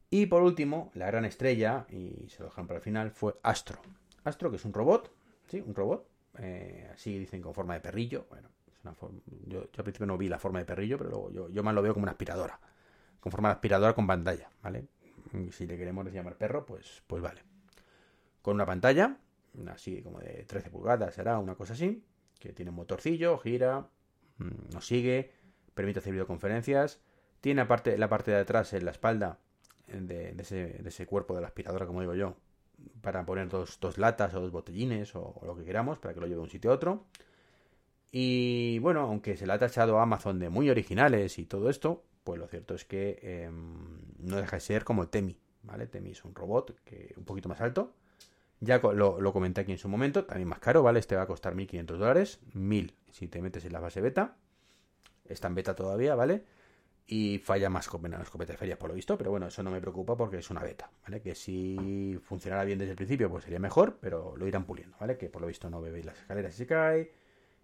Y 0.10 0.26
por 0.26 0.44
último, 0.44 0.92
la 0.94 1.08
gran 1.08 1.26
estrella, 1.26 1.86
y 1.90 2.30
se 2.30 2.40
lo 2.40 2.50
dejan 2.50 2.68
para 2.68 2.80
el 2.80 2.84
final, 2.84 3.12
fue 3.12 3.36
Astro. 3.44 3.80
Astro, 4.24 4.50
que 4.50 4.58
es 4.58 4.66
un 4.66 4.74
robot, 4.74 5.14
¿sí? 5.48 5.64
Un 5.66 5.74
robot, 5.74 6.08
eh, 6.40 6.90
así 6.94 7.18
dicen 7.18 7.42
con 7.42 7.54
forma 7.54 7.74
de 7.74 7.80
perrillo. 7.80 8.26
Bueno, 8.30 8.50
yo, 9.48 9.62
al 9.62 9.84
principio 9.84 10.06
no 10.06 10.18
vi 10.18 10.28
la 10.28 10.40
forma 10.40 10.60
de 10.60 10.66
perrillo, 10.66 10.98
pero 10.98 11.10
luego 11.10 11.50
yo, 11.50 11.64
más 11.64 11.74
lo 11.74 11.82
veo 11.82 11.94
como 11.94 12.04
una 12.04 12.12
aspiradora. 12.12 12.60
Con 13.20 13.32
forma 13.32 13.50
de 13.50 13.54
aspiradora 13.54 13.94
con 13.94 14.06
pantalla, 14.08 14.50
¿vale? 14.62 14.88
si 15.52 15.66
le 15.66 15.78
queremos 15.78 16.12
llamar 16.12 16.38
perro, 16.38 16.66
pues, 16.66 17.02
pues 17.08 17.22
vale. 17.22 17.42
Con 18.42 18.56
una 18.56 18.66
pantalla, 18.66 19.18
así 19.68 20.02
como 20.02 20.20
de 20.20 20.44
13 20.44 20.70
pulgadas, 20.70 21.16
será 21.16 21.40
una 21.40 21.56
cosa 21.56 21.74
así, 21.74 22.04
que 22.40 22.52
tiene 22.52 22.72
un 22.72 22.76
motorcillo, 22.76 23.38
gira, 23.38 23.88
mm, 24.38 24.74
nos 24.74 24.86
sigue, 24.86 25.32
permite 25.74 26.00
hacer 26.00 26.12
videoconferencias, 26.12 27.02
tiene 27.40 27.62
la 27.62 28.10
parte 28.10 28.32
de 28.32 28.38
atrás 28.38 28.74
en 28.74 28.86
la 28.86 28.92
espalda 28.92 29.40
de, 29.88 30.36
ese, 30.86 31.06
cuerpo 31.06 31.36
de 31.36 31.42
la 31.42 31.48
aspiradora, 31.48 31.86
como 31.86 32.02
digo 32.02 32.16
yo, 32.16 32.36
para 33.02 33.26
poner 33.26 33.50
dos, 33.50 33.80
latas 33.98 34.34
o 34.34 34.42
dos 34.42 34.52
botellines 34.52 35.16
o, 35.16 35.40
lo 35.46 35.56
que 35.56 35.64
queramos 35.64 36.00
para 36.00 36.14
que 36.14 36.20
lo 36.20 36.28
lleve 36.28 36.38
de 36.38 36.44
un 36.44 36.50
sitio 36.50 36.72
a 36.72 36.76
otro. 36.76 37.06
Y 38.12 38.80
bueno, 38.80 39.02
aunque 39.02 39.38
se 39.38 39.48
le 39.48 39.54
ha 39.54 39.58
tachado 39.58 40.00
a 40.00 40.04
Amazon 40.04 40.40
de 40.40 40.50
muy 40.50 40.70
originales 40.70 41.40
y 41.40 41.46
todo 41.46 41.70
esto, 41.70 42.04
pues 42.24 42.40
lo 42.40 42.48
cierto 42.48 42.76
es 42.76 42.86
que 42.86 43.20
em, 43.22 44.00
no 44.20 44.38
deja 44.38 44.58
de 44.58 44.62
ser 44.62 44.84
como 44.84 45.08
Temi, 45.08 45.38
¿vale? 45.64 45.88
Temi 45.88 46.12
es 46.12 46.24
un 46.24 46.36
robot 46.36 46.80
que 46.84 47.14
un 47.18 47.26
poquito 47.26 47.50
más 47.50 47.62
alto. 47.62 47.94
Ya 48.60 48.78
lo, 48.78 49.20
lo, 49.20 49.34
comenté 49.34 49.62
aquí 49.62 49.74
en 49.74 49.78
su 49.78 49.90
momento, 49.90 50.26
también 50.26 50.48
más 50.48 50.60
caro, 50.60 50.84
¿vale? 50.84 51.00
Este 51.00 51.16
va 51.16 51.24
a 51.24 51.28
costar 51.28 51.56
1.500 51.56 51.86
dólares, 51.98 52.40
1.000 52.54 52.94
si 53.12 53.28
te 53.28 53.42
metes 53.42 53.66
en 53.66 53.74
la 53.74 53.80
base 53.80 54.00
beta 54.00 54.38
está 55.26 55.48
en 55.48 55.56
beta 55.56 55.76
todavía, 55.76 56.16
¿vale? 56.16 56.44
Y 57.06 57.38
falla 57.40 57.70
más 57.70 57.88
con 57.88 58.02
la 58.10 58.22
escopeta 58.22 58.54
de 58.54 58.58
feria, 58.58 58.80
por 58.80 58.90
lo 58.90 58.96
visto, 58.96 59.18
pero 59.18 59.30
bueno, 59.30 59.48
eso 59.48 59.62
no 59.62 59.72
me 59.72 59.82
preocupa 59.82 60.16
porque 60.16 60.38
es 60.38 60.50
una 60.50 60.64
beta, 60.64 60.90
¿vale? 61.04 61.22
Que 61.22 61.36
si 61.36 62.18
funcionara 62.24 62.64
bien 62.64 62.80
desde 62.80 62.92
el 62.92 62.96
principio, 62.96 63.30
pues 63.30 63.44
sería 63.44 63.60
mejor, 63.60 63.98
pero 64.00 64.36
lo 64.38 64.48
irán 64.48 64.66
puliendo, 64.66 64.96
¿vale? 65.00 65.18
Que 65.18 65.30
por 65.30 65.42
lo 65.42 65.48
visto 65.48 65.70
no 65.70 65.82
bebéis 65.82 66.06
las 66.06 66.18
escaleras 66.18 66.54
y 66.54 66.58
se 66.58 66.66
cae. 66.66 67.12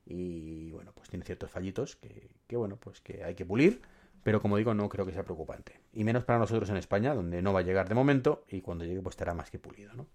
Y 0.05 0.72
bueno, 0.72 0.91
pues 0.93 1.10
tiene 1.10 1.24
ciertos 1.24 1.50
fallitos 1.51 1.96
que, 1.96 2.29
que 2.48 2.58
bueno, 2.58 2.77
pues 2.77 3.00
que 3.00 3.24
hay 3.24 3.36
que 3.36 3.46
pulir. 3.46 3.81
Pero 4.24 4.41
como 4.41 4.58
digo, 4.58 4.74
no 4.74 4.89
creo 4.89 5.05
que 5.05 5.13
sea 5.13 5.24
preocupante. 5.24 5.79
Y 5.93 6.03
menos 6.03 6.25
para 6.25 6.39
nosotros 6.39 6.69
en 6.69 6.77
España, 6.77 7.13
donde 7.13 7.41
no 7.41 7.53
va 7.53 7.62
a 7.62 7.63
llegar 7.63 7.88
de 7.88 7.96
momento 7.96 8.43
y 8.50 8.62
cuando 8.62 8.86
llegue 8.86 9.01
pues 9.01 9.13
estará 9.13 9.34
más 9.34 9.50
que 9.50 9.60
pulido, 9.60 9.93
¿no? 9.93 10.08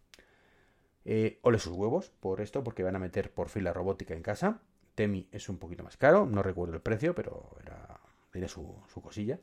Eh, 1.04 1.38
ole 1.43 1.59
sus 1.59 1.73
huevos 1.73 2.11
por 2.21 2.40
esto, 2.40 2.64
porque 2.64 2.83
van 2.83 2.97
a 2.97 2.99
meter 2.99 3.31
por 3.31 3.49
fin 3.49 3.64
la 3.64 3.73
robótica 3.73 4.14
en 4.14 4.23
casa. 4.23 4.61
Temi 4.95 5.28
es 5.33 5.49
un 5.49 5.59
poquito 5.59 5.83
más 5.83 5.97
caro, 5.97 6.26
no 6.26 6.43
recuerdo 6.43 6.75
el 6.75 6.81
precio, 6.81 7.14
pero 7.14 7.50
era, 7.62 7.94
era 8.35 8.49
su, 8.49 8.83
cosilla. 9.03 9.38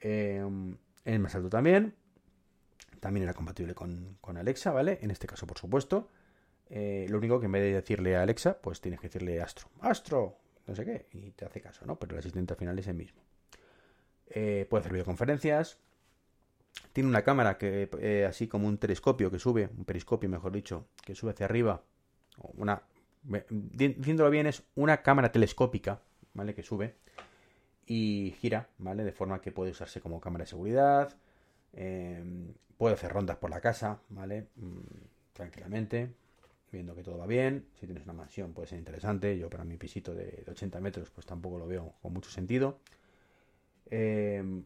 Eh, 0.00 0.44
el 1.04 1.18
más 1.20 1.34
alto 1.34 1.48
también. 1.48 1.94
También 3.00 3.24
era 3.24 3.34
compatible 3.34 3.74
con, 3.74 4.18
Alexa, 4.36 4.72
¿vale? 4.72 4.98
En 5.02 5.10
este 5.10 5.26
caso, 5.26 5.46
por 5.46 5.58
supuesto. 5.58 6.08
Eh, 6.68 7.06
lo 7.08 7.18
único 7.18 7.38
que 7.38 7.46
en 7.46 7.52
vez 7.52 7.62
de 7.62 7.74
decirle 7.74 8.16
a 8.16 8.22
Alexa, 8.22 8.60
pues 8.60 8.80
tienes 8.80 9.00
que 9.00 9.08
decirle 9.08 9.40
Astro. 9.40 9.68
Astro, 9.80 10.38
no 10.66 10.74
sé 10.74 10.84
qué, 10.84 11.06
y 11.12 11.30
te 11.30 11.44
hace 11.44 11.60
caso, 11.60 11.86
¿no? 11.86 11.98
Pero 11.98 12.14
el 12.14 12.18
asistente 12.18 12.54
al 12.54 12.58
final 12.58 12.78
es 12.78 12.88
el 12.88 12.94
mismo. 12.94 13.22
Eh, 14.28 14.66
puede 14.68 14.80
hacer 14.80 14.92
videoconferencias. 14.92 15.78
Tiene 16.92 17.08
una 17.08 17.22
cámara 17.22 17.56
que, 17.56 17.88
eh, 18.00 18.26
así 18.28 18.48
como 18.48 18.66
un 18.66 18.78
telescopio 18.78 19.30
que 19.30 19.38
sube, 19.38 19.70
un 19.76 19.84
periscopio 19.84 20.28
mejor 20.28 20.52
dicho, 20.52 20.88
que 21.04 21.14
sube 21.14 21.30
hacia 21.30 21.46
arriba. 21.46 21.82
Una 22.54 22.82
diciéndolo 23.50 24.30
bien, 24.30 24.46
es 24.46 24.62
una 24.74 25.02
cámara 25.02 25.32
telescópica, 25.32 26.00
¿vale? 26.34 26.54
Que 26.54 26.62
sube 26.62 26.96
y 27.86 28.34
gira, 28.40 28.68
¿vale? 28.78 29.04
De 29.04 29.12
forma 29.12 29.40
que 29.40 29.52
puede 29.52 29.70
usarse 29.70 30.00
como 30.00 30.20
cámara 30.20 30.44
de 30.44 30.50
seguridad, 30.50 31.16
em, 31.72 32.52
puede 32.76 32.94
hacer 32.94 33.12
rondas 33.12 33.36
por 33.36 33.50
la 33.50 33.60
casa, 33.60 34.00
¿vale? 34.08 34.48
Mm, 34.56 34.80
tranquilamente, 35.32 36.10
viendo 36.72 36.94
que 36.94 37.02
todo 37.02 37.18
va 37.18 37.26
bien. 37.26 37.66
Si 37.78 37.86
tienes 37.86 38.04
una 38.04 38.12
mansión 38.12 38.52
puede 38.52 38.68
ser 38.68 38.78
interesante. 38.78 39.38
Yo 39.38 39.48
para 39.50 39.64
mi 39.64 39.76
pisito 39.76 40.14
de 40.14 40.44
80 40.48 40.80
metros 40.80 41.10
pues 41.10 41.26
tampoco 41.26 41.58
lo 41.58 41.66
veo 41.66 41.94
con 42.02 42.12
mucho 42.12 42.30
sentido. 42.30 42.80
Em, 43.90 44.64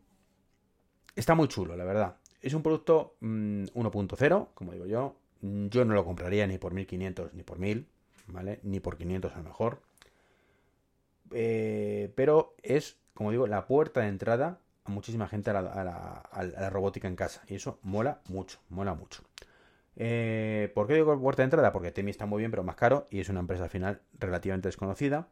está 1.15 1.35
muy 1.35 1.49
chulo, 1.49 1.77
la 1.77 1.85
verdad. 1.85 2.17
Es 2.41 2.55
un 2.55 2.63
producto 2.63 3.17
1.0, 3.21 4.41
mm, 4.41 4.55
como 4.55 4.73
digo 4.73 4.87
yo. 4.87 5.17
Yo 5.43 5.85
no 5.85 5.95
lo 5.95 6.05
compraría 6.05 6.47
ni 6.47 6.59
por 6.59 6.75
1500 6.75 7.35
ni 7.35 7.43
por 7.43 7.59
1000, 7.59 7.87
¿vale? 8.29 8.61
Ni 8.63 8.81
por 8.81 8.97
500 8.97 9.33
a 9.33 9.39
lo 9.39 9.45
mejor. 9.45 9.83
Eh, 11.33 12.13
pero 12.15 12.55
es, 12.63 12.97
como 13.21 13.33
digo, 13.33 13.47
la 13.47 13.67
puerta 13.67 14.01
de 14.01 14.09
entrada 14.09 14.61
a 14.85 14.91
muchísima 14.91 15.29
gente 15.29 15.51
a 15.51 15.61
la, 15.61 16.71
robótica 16.71 17.07
en 17.07 17.17
casa. 17.17 17.43
Y 17.49 17.57
eso 17.57 17.79
mola 17.83 18.23
mucho, 18.29 18.61
mola 18.71 18.95
mucho. 18.95 19.23
Eh, 19.95 20.73
¿Por 20.75 20.87
qué 20.87 20.95
digo 20.95 21.21
puerta 21.21 21.43
de 21.43 21.45
entrada? 21.45 21.71
Porque 21.71 21.93
Temi 21.93 22.11
está 22.11 22.25
muy 22.25 22.39
bien, 22.39 22.51
pero 22.51 22.63
más 22.63 22.77
caro 22.77 23.09
y 23.11 23.21
es 23.21 23.29
una 23.29 23.41
empresa 23.41 23.65
al 23.65 23.69
final 23.69 24.01
relativamente 24.19 24.69
desconocida. 24.69 25.29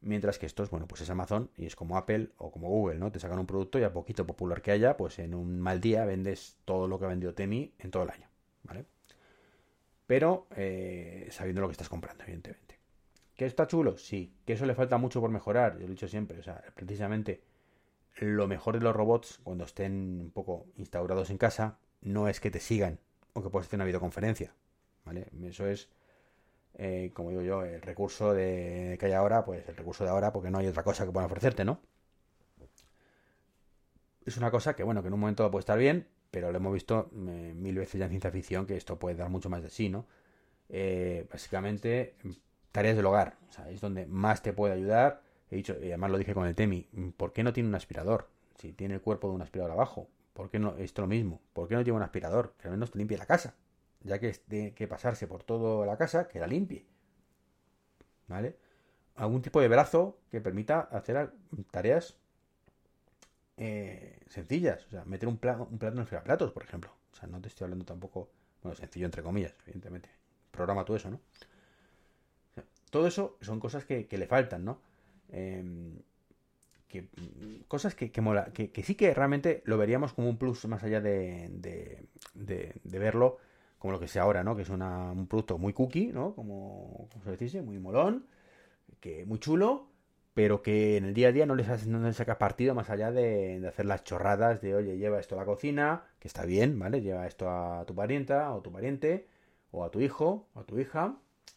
Mientras 0.00 0.40
que 0.40 0.46
estos, 0.46 0.68
bueno, 0.68 0.88
pues 0.88 1.00
es 1.00 1.08
Amazon 1.08 1.48
y 1.56 1.66
es 1.66 1.76
como 1.76 1.96
Apple 1.96 2.30
o 2.38 2.50
como 2.50 2.66
Google, 2.70 2.98
¿no? 2.98 3.12
Te 3.12 3.20
sacan 3.20 3.38
un 3.38 3.46
producto 3.46 3.78
y 3.78 3.84
a 3.84 3.92
poquito 3.92 4.26
popular 4.26 4.60
que 4.60 4.72
haya, 4.72 4.96
pues 4.96 5.20
en 5.20 5.36
un 5.36 5.60
mal 5.60 5.80
día 5.80 6.04
vendes 6.06 6.56
todo 6.64 6.88
lo 6.88 6.98
que 6.98 7.04
ha 7.04 7.08
vendido 7.08 7.34
Temi 7.34 7.72
en 7.78 7.92
todo 7.92 8.02
el 8.02 8.10
año, 8.10 8.26
¿vale? 8.64 8.84
pero 10.08 10.48
eh, 10.56 11.28
sabiendo 11.30 11.60
lo 11.60 11.68
que 11.68 11.72
estás 11.72 11.88
comprando, 11.88 12.24
evidentemente. 12.24 12.75
¿Que 13.36 13.46
está 13.46 13.66
chulo? 13.66 13.98
Sí. 13.98 14.32
¿Que 14.46 14.54
eso 14.54 14.66
le 14.66 14.74
falta 14.74 14.98
mucho 14.98 15.20
por 15.20 15.30
mejorar? 15.30 15.74
Yo 15.74 15.80
lo 15.80 15.86
he 15.86 15.90
dicho 15.90 16.08
siempre, 16.08 16.38
o 16.38 16.42
sea, 16.42 16.62
precisamente 16.74 17.42
lo 18.16 18.46
mejor 18.46 18.78
de 18.78 18.84
los 18.84 18.96
robots 18.96 19.40
cuando 19.42 19.64
estén 19.64 20.20
un 20.22 20.30
poco 20.30 20.66
instaurados 20.76 21.30
en 21.30 21.38
casa 21.38 21.78
no 22.00 22.28
es 22.28 22.40
que 22.40 22.50
te 22.50 22.60
sigan 22.60 22.98
o 23.34 23.42
que 23.42 23.50
puedas 23.50 23.66
hacer 23.66 23.76
una 23.76 23.84
videoconferencia, 23.84 24.54
¿vale? 25.04 25.26
Eso 25.44 25.66
es, 25.68 25.90
eh, 26.74 27.10
como 27.12 27.30
digo 27.30 27.42
yo, 27.42 27.64
el 27.64 27.82
recurso 27.82 28.32
de, 28.32 28.96
que 28.98 29.06
hay 29.06 29.12
ahora, 29.12 29.44
pues 29.44 29.68
el 29.68 29.76
recurso 29.76 30.04
de 30.04 30.10
ahora 30.10 30.32
porque 30.32 30.50
no 30.50 30.58
hay 30.58 30.66
otra 30.66 30.82
cosa 30.82 31.04
que 31.04 31.12
puedan 31.12 31.26
ofrecerte, 31.26 31.64
¿no? 31.64 31.80
Es 34.24 34.36
una 34.38 34.50
cosa 34.50 34.74
que, 34.74 34.82
bueno, 34.82 35.02
que 35.02 35.08
en 35.08 35.14
un 35.14 35.20
momento 35.20 35.48
puede 35.50 35.60
estar 35.60 35.78
bien, 35.78 36.08
pero 36.30 36.50
lo 36.50 36.56
hemos 36.58 36.72
visto 36.72 37.10
eh, 37.12 37.52
mil 37.54 37.76
veces 37.76 37.98
ya 37.98 38.06
en 38.06 38.10
ciencia 38.10 38.30
ficción 38.30 38.66
que 38.66 38.76
esto 38.76 38.98
puede 38.98 39.16
dar 39.16 39.28
mucho 39.28 39.50
más 39.50 39.62
de 39.62 39.70
sí, 39.70 39.88
¿no? 39.88 40.06
Eh, 40.68 41.26
básicamente, 41.30 42.16
tareas 42.76 42.94
del 42.94 43.06
hogar, 43.06 43.38
o 43.48 43.52
sea, 43.54 43.70
es 43.70 43.80
donde 43.80 44.04
más 44.04 44.42
te 44.42 44.52
puede 44.52 44.74
ayudar. 44.74 45.22
He 45.50 45.56
dicho, 45.56 45.78
y 45.80 45.86
además 45.86 46.10
lo 46.10 46.18
dije 46.18 46.34
con 46.34 46.46
el 46.46 46.54
Temi, 46.54 46.86
¿por 47.16 47.32
qué 47.32 47.42
no 47.42 47.54
tiene 47.54 47.70
un 47.70 47.74
aspirador? 47.74 48.28
Si 48.58 48.74
tiene 48.74 48.96
el 48.96 49.00
cuerpo 49.00 49.30
de 49.30 49.34
un 49.34 49.40
aspirador 49.40 49.72
abajo, 49.72 50.10
¿por 50.34 50.50
qué 50.50 50.58
no? 50.58 50.76
Esto 50.76 51.00
lo 51.00 51.08
mismo, 51.08 51.40
¿por 51.54 51.68
qué 51.68 51.74
no 51.74 51.82
tiene 51.82 51.96
un 51.96 52.02
aspirador? 52.02 52.52
Que 52.58 52.68
al 52.68 52.72
menos 52.72 52.90
te 52.90 52.98
limpie 52.98 53.16
la 53.16 53.24
casa, 53.24 53.54
ya 54.02 54.18
que 54.18 54.30
tiene 54.30 54.74
que 54.74 54.86
pasarse 54.86 55.26
por 55.26 55.42
toda 55.42 55.86
la 55.86 55.96
casa, 55.96 56.28
que 56.28 56.38
la 56.38 56.46
limpie. 56.46 56.84
¿Vale? 58.28 58.58
Algún 59.14 59.40
tipo 59.40 59.58
de 59.62 59.68
brazo 59.68 60.18
que 60.30 60.42
permita 60.42 60.80
hacer 60.80 61.32
tareas 61.70 62.18
eh, 63.56 64.20
sencillas. 64.28 64.84
O 64.88 64.90
sea, 64.90 65.04
meter 65.06 65.30
un, 65.30 65.38
plato, 65.38 65.66
un 65.70 65.78
plato 65.78 65.98
en 65.98 66.06
el 66.06 66.22
platos, 66.22 66.52
por 66.52 66.62
ejemplo. 66.62 66.90
O 67.10 67.16
sea, 67.16 67.26
no 67.26 67.40
te 67.40 67.48
estoy 67.48 67.64
hablando 67.64 67.86
tampoco, 67.86 68.28
bueno, 68.62 68.76
sencillo 68.76 69.06
entre 69.06 69.22
comillas, 69.22 69.54
evidentemente. 69.62 70.10
Programa 70.50 70.84
todo 70.84 70.98
eso, 70.98 71.10
¿no? 71.10 71.20
Todo 72.90 73.06
eso 73.06 73.36
son 73.40 73.60
cosas 73.60 73.84
que, 73.84 74.06
le 74.10 74.26
faltan, 74.26 74.64
¿no? 74.64 74.80
Em, 75.30 75.98
que, 76.88 77.08
cosas 77.68 77.94
que, 77.94 78.20
mola, 78.20 78.52
que, 78.52 78.82
sí 78.82 78.94
que 78.94 79.12
realmente 79.14 79.62
lo 79.64 79.78
veríamos 79.78 80.12
como 80.12 80.28
un 80.28 80.38
plus 80.38 80.64
más 80.66 80.82
allá 80.84 81.00
de, 81.00 81.48
de, 81.50 82.06
de, 82.82 82.98
verlo 82.98 83.38
como 83.78 83.92
lo 83.92 84.00
que 84.00 84.08
sea 84.08 84.22
ahora, 84.22 84.44
¿no? 84.44 84.56
Que 84.56 84.62
es 84.62 84.70
un 84.70 85.26
producto 85.28 85.58
muy 85.58 85.72
cookie, 85.72 86.12
¿no? 86.12 86.34
Como, 86.34 87.08
como 87.12 87.24
se 87.24 87.36
dice, 87.36 87.62
muy 87.62 87.78
molón, 87.78 88.26
que 89.00 89.24
muy 89.26 89.38
chulo, 89.38 89.88
pero 90.34 90.62
que 90.62 90.96
en 90.96 91.04
el 91.06 91.14
día 91.14 91.28
a 91.28 91.32
día 91.32 91.46
no 91.46 91.54
les, 91.54 91.86
no 91.86 92.12
sacas 92.12 92.36
partido 92.36 92.74
más 92.74 92.90
allá 92.90 93.10
de, 93.12 93.64
hacer 93.66 93.86
las 93.86 94.04
chorradas 94.04 94.60
de, 94.60 94.74
oye, 94.74 94.98
lleva 94.98 95.18
esto 95.20 95.34
a 95.34 95.38
la 95.38 95.46
cocina, 95.46 96.04
que 96.18 96.28
está 96.28 96.44
bien, 96.44 96.78
¿vale? 96.78 97.00
Lleva 97.02 97.26
esto 97.26 97.50
a 97.50 97.84
tu 97.86 97.94
parienta 97.94 98.52
o 98.54 98.60
tu 98.62 98.72
pariente, 98.72 99.28
o 99.70 99.84
a 99.84 99.90
tu 99.90 100.00
hijo 100.00 100.48
o 100.54 100.60
a 100.60 100.64
tu 100.64 100.78
hija, 100.78 101.16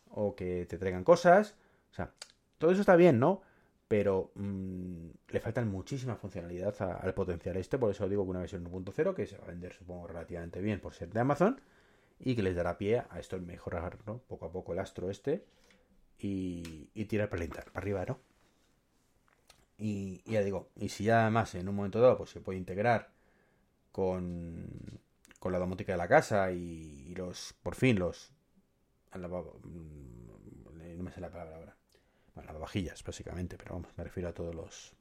o 0.09 0.35
que 0.35 0.65
te 0.65 0.77
traigan 0.77 1.03
cosas, 1.03 1.55
o 1.91 1.93
sea, 1.93 2.11
todo 2.57 2.71
eso 2.71 2.81
está 2.81 2.95
bien, 2.95 3.19
¿no? 3.19 3.41
pero 3.89 4.31
mm, 4.35 5.09
le 5.29 5.39
faltan 5.39 5.67
muchísimas 5.67 6.19
funcionalidades 6.19 6.79
al 6.79 7.13
potencial 7.15 7.57
este, 7.57 7.79
por 7.79 7.89
eso 7.89 8.07
digo 8.07 8.23
que 8.23 8.29
una 8.29 8.39
versión 8.41 8.63
1.0 8.63 9.15
que 9.15 9.25
se 9.25 9.35
va 9.35 9.45
a 9.45 9.47
vender 9.47 9.73
supongo 9.73 10.07
relativamente 10.07 10.61
bien 10.61 10.79
por 10.79 10.93
ser 10.93 11.09
de 11.11 11.19
Amazon 11.19 11.59
y 12.19 12.35
que 12.35 12.43
les 12.43 12.55
dará 12.55 12.77
pie 12.77 13.03
a 13.09 13.19
esto 13.19 13.39
mejorar 13.39 13.97
poco 14.27 14.45
a 14.45 14.51
poco 14.51 14.73
el 14.73 14.79
astro 14.79 15.09
este 15.09 15.43
y, 16.19 16.91
y 16.93 17.05
tirar 17.05 17.29
para, 17.29 17.47
para 17.47 17.71
arriba, 17.73 18.05
¿no? 18.05 18.19
Y, 19.79 20.21
ya 20.29 20.41
digo, 20.41 20.69
y 20.75 20.89
si 20.89 21.05
ya 21.05 21.21
además 21.23 21.55
en 21.55 21.67
un 21.67 21.75
momento 21.75 21.99
dado 21.99 22.17
pues 22.17 22.29
se 22.29 22.41
puede 22.41 22.59
integrar 22.59 23.09
con, 23.91 24.67
con 25.39 25.51
la 25.51 25.57
domótica 25.57 25.93
de 25.93 25.97
la 25.97 26.07
casa 26.07 26.51
y, 26.51 27.15
los, 27.15 27.55
por 27.63 27.73
fin, 27.73 27.97
los... 27.97 28.33
Mm, 29.15 30.97
no 30.97 31.03
me 31.03 31.11
sé 31.11 31.21
la 31.21 31.29
palabra 31.29 31.55
ahora 31.55 31.75
las 32.45 32.59
vajillas 32.59 33.03
básicamente, 33.03 33.57
pero 33.57 33.75
vamos, 33.75 33.91
me 33.97 34.03
refiero 34.03 34.29
a 34.29 34.33
todos 34.33 34.55
los, 34.55 34.95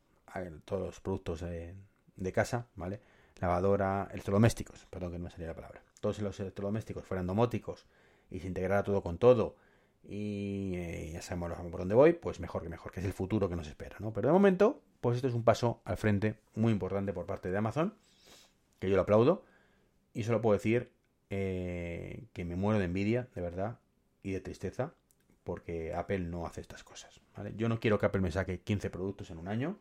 todos 0.65 0.87
los 0.87 1.01
productos 1.01 1.41
de, 1.41 2.33
casa, 2.33 2.67
¿vale? 2.75 3.01
Lavadora, 3.41 4.09
electrodomésticos, 4.13 4.87
perdón 4.87 5.13
que 5.13 5.19
no 5.19 5.25
me 5.25 5.31
salía 5.31 5.49
la 5.49 5.55
palabra. 5.55 5.83
Todos 6.01 6.19
los 6.21 6.39
electrodomésticos 6.41 7.05
fueran 7.05 7.27
domóticos 7.27 7.87
y 8.31 8.41
se 8.41 8.49
integrara 8.49 8.83
todo 8.83 9.03
con 9.03 9.19
todo 9.19 9.57
y 10.03 10.75
eh, 10.77 11.11
ya 11.13 11.23
sabemos 11.23 11.59
por 11.71 11.81
dónde 11.81 11.95
voy, 11.95 12.13
pues 12.13 12.41
mejor 12.41 12.63
que 12.63 12.69
mejor, 12.69 12.93
que 12.93 13.01
es 13.01 13.07
el 13.07 13.13
futuro 13.13 13.49
que 13.49 13.57
nos 13.57 13.69
espera, 13.69 13.97
¿no? 14.01 14.13
Pero 14.13 14.29
de 14.29 14.33
momento, 14.33 14.83
pues 15.01 15.17
esto 15.17 15.29
es 15.29 15.35
un 15.35 15.45
paso 15.45 15.81
al 15.85 15.97
frente 15.97 16.39
muy 16.55 16.73
importante 16.73 17.13
por 17.13 17.27
parte 17.27 17.51
de 17.51 17.59
Amazon, 17.59 17.95
que 18.79 18.89
yo 18.89 18.97
lo 18.97 19.03
aplaudo 19.03 19.45
y 20.15 20.25
solo 20.25 20.41
puedo 20.41 20.57
decir 20.57 20.91
eh, 21.31 22.27
que 22.33 22.45
me 22.45 22.57
muero 22.57 22.79
de 22.79 22.87
envidia, 22.87 23.29
de 23.35 23.41
verdad, 23.41 23.79
y 24.23 24.33
de 24.33 24.41
tristeza 24.41 24.95
porque 25.45 25.95
Apple 25.95 26.21
no 26.21 26.47
hace 26.47 26.61
estas 26.61 26.85
cosas. 26.85 27.21
Yo 27.57 27.69
no 27.69 27.81
quiero 27.81 27.99
que 27.99 28.07
Apple 28.07 28.21
me 28.21 28.31
saque 28.31 28.61
15 28.61 28.91
productos 28.91 29.31
en 29.31 29.39
un 29.39 29.49
año 29.49 29.79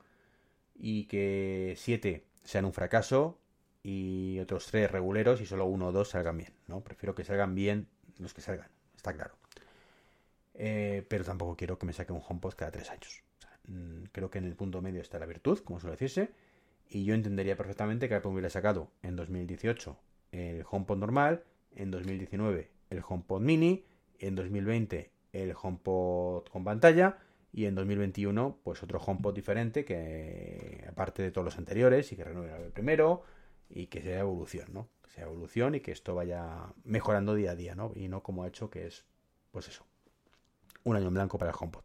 y 0.75 1.05
que 1.05 1.73
7 1.75 2.23
sean 2.43 2.63
un 2.63 2.71
fracaso 2.71 3.37
y 3.83 4.39
otros 4.39 4.67
3 4.67 4.89
reguleros 4.89 5.41
y 5.41 5.45
solo 5.45 5.65
uno 5.65 5.87
o 5.87 5.91
dos 5.91 6.09
salgan 6.09 6.37
bien. 6.37 6.53
¿no? 6.67 6.81
Prefiero 6.81 7.15
que 7.15 7.25
salgan 7.25 7.53
bien 7.53 7.87
los 8.17 8.33
que 8.33 8.41
salgan, 8.41 8.69
está 8.95 9.13
claro. 9.13 9.35
Eh, 10.53 11.05
pero 11.07 11.25
tampoco 11.25 11.57
quiero 11.57 11.77
que 11.77 11.85
me 11.85 11.93
saque 11.93 12.13
un 12.13 12.21
HomePod 12.25 12.53
cada 12.53 12.71
3 12.71 12.89
años. 12.89 13.23
Mm, 13.67 14.03
creo 14.11 14.29
que 14.29 14.37
en 14.37 14.45
el 14.45 14.55
punto 14.55 14.81
medio 14.81 15.01
está 15.01 15.19
la 15.19 15.25
virtud, 15.25 15.59
como 15.59 15.79
suele 15.79 15.97
decirse, 15.97 16.31
y 16.89 17.03
yo 17.03 17.13
entendería 17.13 17.57
perfectamente 17.57 18.07
que 18.07 18.15
Apple 18.15 18.31
hubiera 18.31 18.49
sacado 18.49 18.89
en 19.03 19.15
2018 19.15 19.97
el 20.31 20.65
HomePod 20.69 20.97
normal, 20.97 21.43
en 21.75 21.91
2019 21.91 22.71
el 22.89 23.03
HomePod 23.05 23.41
mini, 23.41 23.85
en 24.19 24.35
2020 24.35 25.11
el 25.33 25.53
HomePod 25.61 26.45
con 26.45 26.63
pantalla 26.63 27.17
y 27.51 27.65
en 27.65 27.75
2021 27.75 28.59
pues 28.63 28.83
otro 28.83 28.99
HomePod 28.99 29.33
diferente 29.33 29.85
que 29.85 30.85
aparte 30.89 31.23
de 31.23 31.31
todos 31.31 31.45
los 31.45 31.57
anteriores 31.57 32.11
y 32.11 32.15
que 32.15 32.23
renueve 32.23 32.65
el 32.65 32.71
primero 32.71 33.23
y 33.69 33.87
que 33.87 34.01
sea 34.01 34.19
evolución, 34.19 34.73
¿no? 34.73 34.89
Que 35.03 35.11
sea 35.11 35.25
evolución 35.25 35.75
y 35.75 35.81
que 35.81 35.91
esto 35.91 36.15
vaya 36.15 36.73
mejorando 36.83 37.35
día 37.35 37.51
a 37.51 37.55
día, 37.55 37.75
¿no? 37.75 37.91
Y 37.95 38.07
no 38.07 38.23
como 38.23 38.43
ha 38.43 38.47
hecho 38.47 38.69
que 38.69 38.87
es 38.87 39.05
pues 39.51 39.67
eso, 39.67 39.85
un 40.83 40.95
año 40.95 41.07
en 41.07 41.13
blanco 41.13 41.37
para 41.37 41.51
el 41.51 41.57
HomePod 41.59 41.83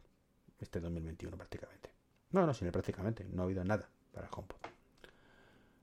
este 0.61 0.81
2021 0.81 1.37
prácticamente. 1.37 1.91
No, 2.31 2.47
no, 2.47 2.55
sin 2.55 2.71
prácticamente, 2.71 3.27
no 3.31 3.43
ha 3.43 3.45
habido 3.45 3.65
nada 3.65 3.89
para 4.13 4.27
el 4.27 4.33
HomePod. 4.35 4.57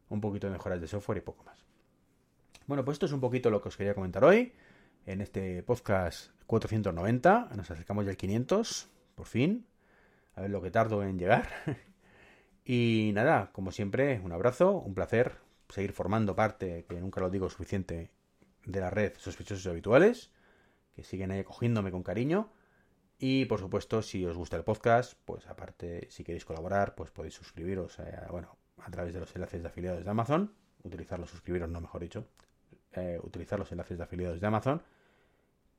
Un 0.09 0.21
poquito 0.21 0.47
de 0.47 0.53
mejoras 0.53 0.81
de 0.81 0.88
software 0.88 1.19
y 1.19 1.21
poco 1.21 1.43
más. 1.43 1.59
Bueno, 2.65 2.85
pues 2.85 2.95
esto 2.95 3.05
es 3.05 3.12
un 3.12 3.19
poquito 3.19 3.49
lo 3.49 3.62
que 3.62 3.69
os 3.69 3.77
quería 3.77 3.93
comentar 3.93 4.23
hoy 4.23 4.53
en 5.05 5.21
este 5.21 5.63
podcast 5.63 6.31
490. 6.49 7.49
Nos 7.55 7.69
acercamos 7.69 8.05
ya 8.05 8.12
al 8.12 8.17
500, 8.17 8.89
por 9.13 9.27
fin. 9.27 9.67
A 10.33 10.41
ver 10.41 10.49
lo 10.49 10.63
que 10.63 10.71
tardo 10.71 11.03
en 11.03 11.19
llegar. 11.19 11.47
y 12.65 13.12
nada, 13.13 13.51
como 13.53 13.71
siempre, 13.71 14.19
un 14.23 14.31
abrazo, 14.31 14.71
un 14.71 14.95
placer 14.95 15.38
seguir 15.69 15.93
formando 15.93 16.35
parte, 16.35 16.85
que 16.89 16.99
nunca 16.99 17.21
lo 17.21 17.29
digo 17.29 17.51
suficiente, 17.51 18.09
de 18.65 18.79
la 18.79 18.89
red 18.89 19.13
Sospechosos 19.17 19.67
Habituales, 19.67 20.31
que 20.95 21.03
siguen 21.03 21.29
ahí 21.29 21.41
acogiéndome 21.41 21.91
con 21.91 22.01
cariño. 22.01 22.51
Y 23.19 23.45
por 23.45 23.59
supuesto, 23.59 24.01
si 24.01 24.25
os 24.25 24.35
gusta 24.35 24.57
el 24.57 24.63
podcast, 24.63 25.13
pues 25.25 25.45
aparte, 25.45 26.07
si 26.09 26.23
queréis 26.23 26.45
colaborar, 26.45 26.95
pues 26.95 27.12
podéis 27.12 27.35
suscribiros, 27.35 27.99
eh, 27.99 28.17
bueno, 28.31 28.57
a 28.79 28.89
través 28.89 29.13
de 29.13 29.19
los 29.19 29.35
enlaces 29.35 29.62
de 29.62 29.67
afiliados 29.67 30.03
de 30.03 30.09
Amazon, 30.09 30.51
utilizarlos, 30.81 31.29
suscribiros, 31.29 31.69
no 31.69 31.79
mejor 31.79 32.01
dicho, 32.01 32.25
eh, 32.93 33.19
utilizar 33.21 33.59
los 33.59 33.71
enlaces 33.71 33.99
de 33.99 34.03
afiliados 34.03 34.41
de 34.41 34.47
Amazon 34.47 34.81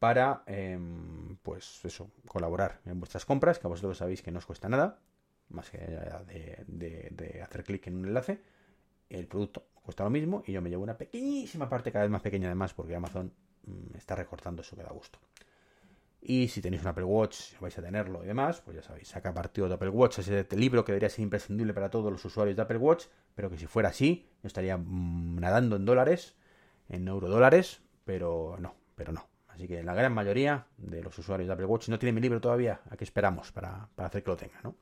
para, 0.01 0.43
em, 0.47 1.37
pues 1.43 1.85
eso, 1.85 2.11
colaborar 2.27 2.81
en 2.87 2.99
vuestras 2.99 3.25
compras, 3.27 3.59
que 3.59 3.67
a 3.67 3.71
vosotros 3.71 3.99
sabéis 3.99 4.23
que 4.23 4.33
no 4.33 4.39
os 4.39 4.47
cuesta 4.47 4.69
nada, 4.69 4.99
más 5.51 5.71
que 5.71 5.79
de, 5.79 7.43
hacer 7.43 7.63
clic 7.63 7.87
en 7.87 7.97
un 7.99 8.07
enlace. 8.07 8.41
El 9.11 9.27
producto 9.27 9.67
cuesta 9.85 10.03
lo 10.03 10.11
mismo 10.11 10.43
y 10.47 10.53
yo 10.53 10.63
me 10.63 10.71
llevo 10.71 10.83
una 10.83 10.97
pequeñísima 10.97 11.69
parte, 11.69 11.93
cada 11.93 12.05
vez 12.05 12.11
más 12.11 12.23
pequeña 12.23 12.47
además, 12.47 12.73
porque 12.73 12.97
Amazon 12.97 13.33
mm, 13.67 13.97
está 13.97 14.17
recortando 14.17 14.63
eso 14.63 14.75
que 14.75 14.83
da 14.83 14.91
gusto. 14.91 15.19
Y 16.23 16.49
si 16.49 16.63
tenéis 16.63 16.83
un 16.83 16.89
Apple 16.89 17.05
Watch, 17.05 17.59
vais 17.61 17.77
a 17.77 17.83
tenerlo 17.83 18.25
y 18.25 18.27
demás, 18.27 18.63
pues 18.63 18.77
ya 18.77 18.83
sabéis, 18.83 19.09
saca 19.09 19.35
partido 19.35 19.69
de 19.69 19.75
Apple 19.75 19.91
Watch, 19.91 20.21
ese 20.21 20.47
libro 20.57 20.83
que 20.85 20.93
debería 20.93 21.11
ser 21.11 21.23
imprescindible 21.23 21.75
para 21.75 21.91
todos 21.91 22.11
los 22.11 22.25
usuarios 22.25 22.57
de 22.57 22.63
Apple 22.63 22.79
Watch, 22.79 23.05
pero 23.35 23.51
que 23.51 23.59
si 23.59 23.67
fuera 23.67 23.91
así, 23.91 24.31
yo 24.43 24.47
estaría 24.47 24.79
mm, 24.79 25.41
nadando 25.41 25.77
en 25.77 25.85
dólares, 25.85 26.37
en 26.89 27.07
eurodólares, 27.07 27.83
pero 28.05 28.57
no, 28.59 28.75
pero 28.97 29.13
no. 29.13 29.30
Así 29.53 29.67
que 29.67 29.83
la 29.83 29.95
gran 29.95 30.13
mayoría 30.13 30.67
de 30.77 31.03
los 31.03 31.19
usuarios 31.19 31.49
de 31.49 31.55
Apple 31.55 31.67
Watch 31.67 31.89
no 31.89 31.99
tienen 31.99 32.15
mi 32.15 32.21
libro 32.21 32.41
todavía. 32.41 32.81
¿A 32.91 32.97
qué 32.97 33.05
esperamos 33.05 33.53
para, 33.53 33.89
hacer 33.97 34.23
que 34.23 34.31
lo 34.31 34.37
tengan, 34.37 34.61
no? 34.63 34.77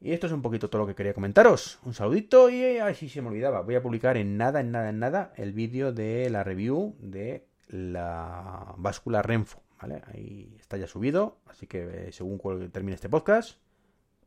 Y 0.00 0.12
esto 0.12 0.26
es 0.26 0.32
un 0.32 0.42
poquito 0.42 0.68
todo 0.68 0.82
lo 0.82 0.86
que 0.86 0.94
quería 0.94 1.14
comentaros. 1.14 1.78
Un 1.84 1.94
saludito 1.94 2.50
y 2.50 2.62
ay, 2.62 2.94
sí 2.94 3.08
se 3.08 3.22
me 3.22 3.28
olvidaba. 3.28 3.62
Voy 3.62 3.74
a 3.74 3.82
publicar 3.82 4.16
en 4.16 4.36
nada, 4.36 4.60
en 4.60 4.70
nada, 4.70 4.90
en 4.90 4.98
nada 4.98 5.32
el 5.36 5.52
vídeo 5.52 5.92
de 5.92 6.28
la 6.30 6.44
review 6.44 6.94
de 7.00 7.46
la 7.68 8.74
báscula 8.76 9.22
Renfo. 9.22 9.62
¿Vale? 9.80 10.02
Ahí 10.06 10.54
está 10.58 10.76
ya 10.76 10.86
subido. 10.86 11.38
Así 11.46 11.66
que 11.66 12.08
eh, 12.08 12.12
según 12.12 12.38
termine 12.70 12.94
este 12.94 13.08
podcast, 13.08 13.58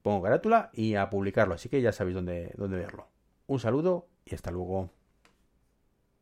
pongo 0.01 0.23
carátula 0.23 0.69
y 0.73 0.95
a 0.95 1.09
publicarlo. 1.09 1.53
Así 1.53 1.69
que 1.69 1.81
ya 1.81 1.91
sabéis 1.91 2.15
dónde, 2.15 2.53
dónde 2.57 2.77
verlo. 2.77 3.07
Un 3.47 3.59
saludo 3.59 4.07
y 4.25 4.35
hasta 4.35 4.51
luego. 4.51 4.91